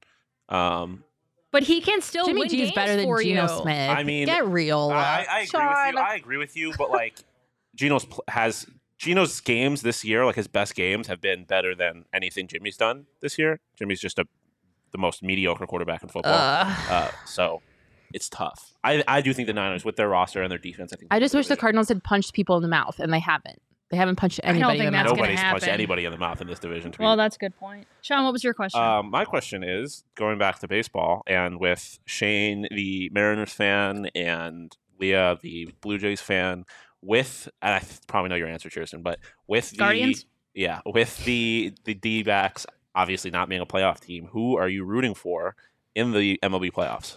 [0.49, 1.03] Um,
[1.51, 3.61] But he can still Jimmy win G is games better than for Geno you.
[3.61, 3.89] Smith.
[3.89, 4.89] I mean, get real.
[4.93, 5.99] I, I agree with you.
[5.99, 7.15] I agree with you, but like
[7.75, 8.65] Geno's pl- has
[8.97, 13.05] Geno's games this year, like his best games, have been better than anything Jimmy's done
[13.21, 13.59] this year.
[13.77, 14.25] Jimmy's just a
[14.91, 16.33] the most mediocre quarterback in football.
[16.33, 16.77] Ugh.
[16.89, 17.61] Uh, so
[18.13, 18.73] it's tough.
[18.83, 20.93] I, I do think the Niners with their roster and their defense.
[20.93, 21.61] I think I just win wish the division.
[21.61, 23.61] Cardinals had punched people in the mouth, and they haven't.
[23.89, 25.17] They haven't punched I don't anybody in think the that's mouth.
[25.17, 26.91] gonna Nobody's punched anybody in the mouth in this division.
[26.91, 27.87] To be Well, that's a good point.
[28.01, 28.81] Sean, what was your question?
[28.81, 34.75] Um, my question is going back to baseball and with Shane, the Mariners fan, and
[34.99, 36.65] Leah, the Blue Jays fan,
[37.01, 40.25] with and I probably know your answer, Kirsten, but with the Guardians?
[40.53, 42.65] yeah, with the the D backs
[42.95, 45.55] obviously not being a playoff team, who are you rooting for
[45.95, 47.15] in the MLB playoffs?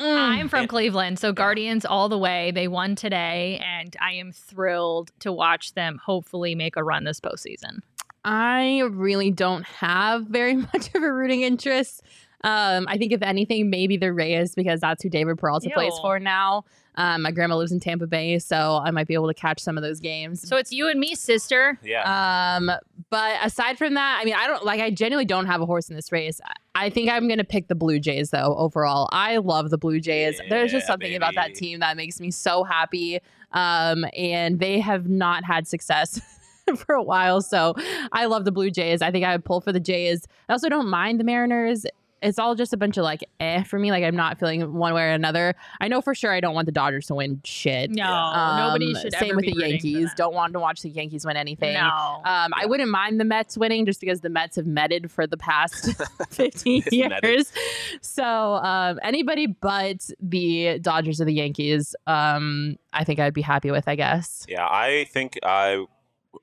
[0.00, 0.16] Mm.
[0.16, 2.50] I'm from And- Cleveland, so Guardians all the way.
[2.50, 7.20] They won today, and I am thrilled to watch them hopefully make a run this
[7.20, 7.80] postseason.
[8.24, 12.02] I really don't have very much of a rooting interest.
[12.44, 16.18] Um, I think if anything, maybe the Rays because that's who David Peralta plays for
[16.18, 16.64] now.
[16.96, 19.78] Um, my grandma lives in Tampa Bay, so I might be able to catch some
[19.78, 20.46] of those games.
[20.46, 21.78] So it's you and me, sister.
[21.82, 22.56] Yeah.
[22.56, 22.70] Um,
[23.08, 24.80] but aside from that, I mean, I don't like.
[24.80, 26.40] I genuinely don't have a horse in this race.
[26.44, 28.54] I- I think I'm gonna pick the Blue Jays though.
[28.56, 30.40] Overall, I love the Blue Jays.
[30.48, 33.20] There's just Yeah, something about that team that makes me so happy.
[33.52, 36.20] Um, and they have not had success.
[36.86, 37.74] For a while, so
[38.12, 39.02] I love the Blue Jays.
[39.02, 40.26] I think I would pull for the Jays.
[40.48, 41.84] I also don't mind the Mariners.
[42.22, 43.90] It's all just a bunch of like eh for me.
[43.90, 45.54] Like I'm not feeling one way or another.
[45.80, 47.90] I know for sure I don't want the Dodgers to win shit.
[47.90, 50.10] No, Um, nobody should Same ever with be the Yankees.
[50.16, 51.74] Don't want to watch the Yankees win anything.
[51.74, 51.80] No.
[52.24, 55.36] Um, I wouldn't mind the Mets winning just because the Mets have metted for the
[55.36, 55.90] past
[56.30, 57.28] 15 They've metted.
[57.30, 57.52] years.
[58.00, 63.70] So um, anybody but the Dodgers or the Yankees, um, I think I'd be happy
[63.70, 64.46] with, I guess.
[64.48, 65.84] Yeah, I think I.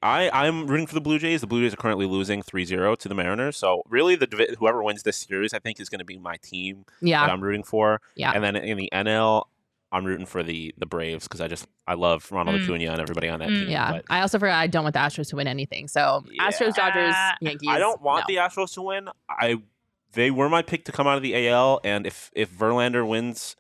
[0.04, 1.42] I, I'm rooting for the Blue Jays.
[1.42, 3.58] The Blue Jays are currently losing 3-0 to the Mariners.
[3.58, 6.86] So really, the whoever wins this series, I think, is going to be my team
[7.02, 7.24] that Yeah.
[7.26, 8.02] I'm rooting for.
[8.16, 8.32] Yeah.
[8.34, 9.44] And then in the NL,
[9.92, 12.64] I'm rooting for the the Braves because I just I love Ronald Mm.
[12.66, 13.56] Acuna and everybody on that Mm.
[13.62, 13.70] team.
[13.70, 13.92] Yeah.
[13.94, 15.88] But I also forgot I don't want the Astros to win anything.
[15.88, 16.48] So Yeah.
[16.48, 17.16] Astros, Dodgers.
[17.42, 17.70] Yankees.
[17.70, 18.36] I don't want no.
[18.36, 19.10] the Astros to win.
[19.28, 19.56] I
[20.14, 23.56] they were my pick to come out of the AL, and if if Verlander wins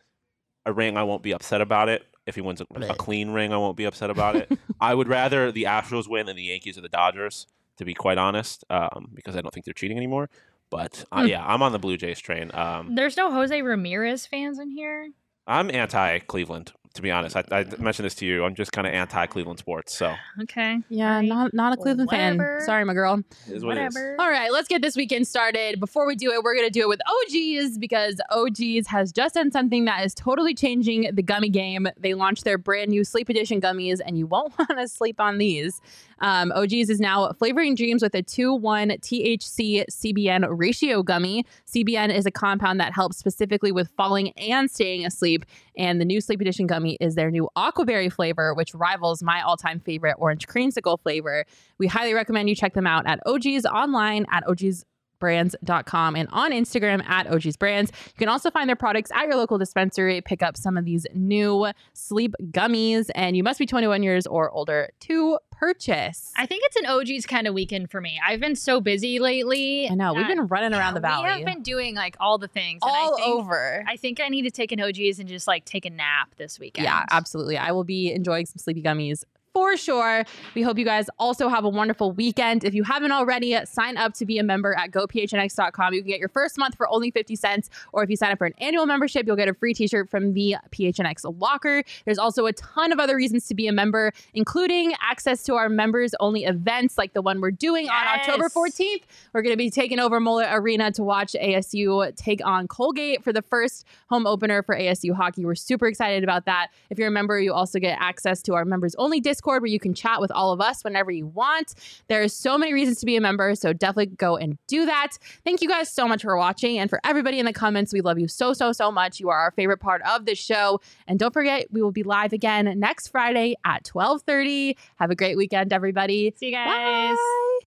[0.68, 2.06] a ring, I won't be upset about it.
[2.30, 4.58] If he wins a, a clean ring, I won't be upset about it.
[4.82, 7.46] I would rather the Astros win than the Yankees or the Dodgers,
[7.78, 10.30] to be quite honest, um, because I don't think they're cheating anymore.
[10.70, 11.28] But uh, Hmm.
[11.28, 12.52] yeah, I'm on the Blue Jays train.
[12.54, 15.10] Um, There's no Jose Ramirez fans in here.
[15.48, 17.36] I'm anti Cleveland, to be honest.
[17.38, 18.44] I, I mentioned this to you.
[18.44, 19.96] I'm just kind of anti Cleveland sports.
[19.96, 20.80] So Okay.
[20.90, 21.28] Yeah, Right.
[21.28, 22.58] not not a Cleveland Whatever.
[22.60, 22.66] fan.
[22.66, 23.20] Sorry, my girl.
[23.48, 23.94] it is what it is.
[23.96, 24.16] Whatever.
[24.20, 25.80] All right, let's get this weekend started.
[25.80, 29.36] Before we do it, we're going to do it with OGs because OGs has just
[29.36, 31.88] done something that is totally changing the gummy game.
[32.00, 35.38] They launched their brand new Sleep Edition gummies, and you won't want to sleep on
[35.38, 35.82] these.
[36.22, 41.46] Um, OGs is now flavoring dreams with a 2 1 THC CBN ratio gummy.
[41.68, 45.46] CBN is a compound that helps specifically with falling and staying asleep.
[45.78, 49.58] And the new Sleep Edition gummy is their new aquaberry flavor, which rivals my all
[49.58, 51.46] time favorite orange creamsicle flavor.
[51.78, 54.86] We highly recommend you check them out at OG's online at OG's
[55.20, 57.92] brands.com and on Instagram at OG's Brands.
[58.08, 60.22] You can also find their products at your local dispensary.
[60.22, 64.50] Pick up some of these new sleep gummies, and you must be 21 years or
[64.50, 66.32] older to purchase.
[66.38, 68.20] I think it's an OG's kind of weekend for me.
[68.26, 69.90] I've been so busy lately.
[69.90, 71.26] I know we've been running around the valley.
[71.26, 72.80] We have been doing like all the things.
[72.82, 73.84] and I all think- over.
[73.88, 76.60] I think I need to take an OG's and just like take a nap this
[76.60, 76.86] weekend.
[76.86, 77.58] Yeah, absolutely.
[77.58, 79.24] I will be enjoying some sleepy gummies
[79.54, 80.24] for sure.
[80.56, 82.64] We hope you guys also have a wonderful weekend.
[82.64, 85.94] If you haven't already, sign up to be a member at gophnx.com.
[85.94, 88.38] You can get your first month for only 50 cents, or if you sign up
[88.38, 91.84] for an annual membership, you'll get a free t-shirt from the PHNX locker.
[92.06, 95.68] There's also a ton of other reasons to be a member, including access to our
[95.68, 98.54] members only events like the one we're doing on October Yes.
[98.54, 99.02] 14th.
[99.34, 103.34] We're going to be taking over Mullet Arena to watch ASU take on Colgate for
[103.34, 105.44] the first home opener for ASU hockey.
[105.44, 106.68] We're super excited about that.
[106.90, 109.80] If you're a member, you also get access to our members only Discord where you
[109.80, 111.74] can chat with all of us whenever you want.
[112.08, 115.18] There's so many reasons to be a member, so definitely go and do that.
[115.44, 117.94] Thank you guys so much for watching and for everybody in the comments.
[117.94, 119.20] We love you so so so much.
[119.20, 120.82] You are our favorite part of this show.
[121.08, 124.76] And don't forget, we will be live again next Friday at 12:30.
[124.98, 126.34] Have a great weekend everybody.
[126.38, 127.16] See you guys.
[127.16, 127.69] Bye.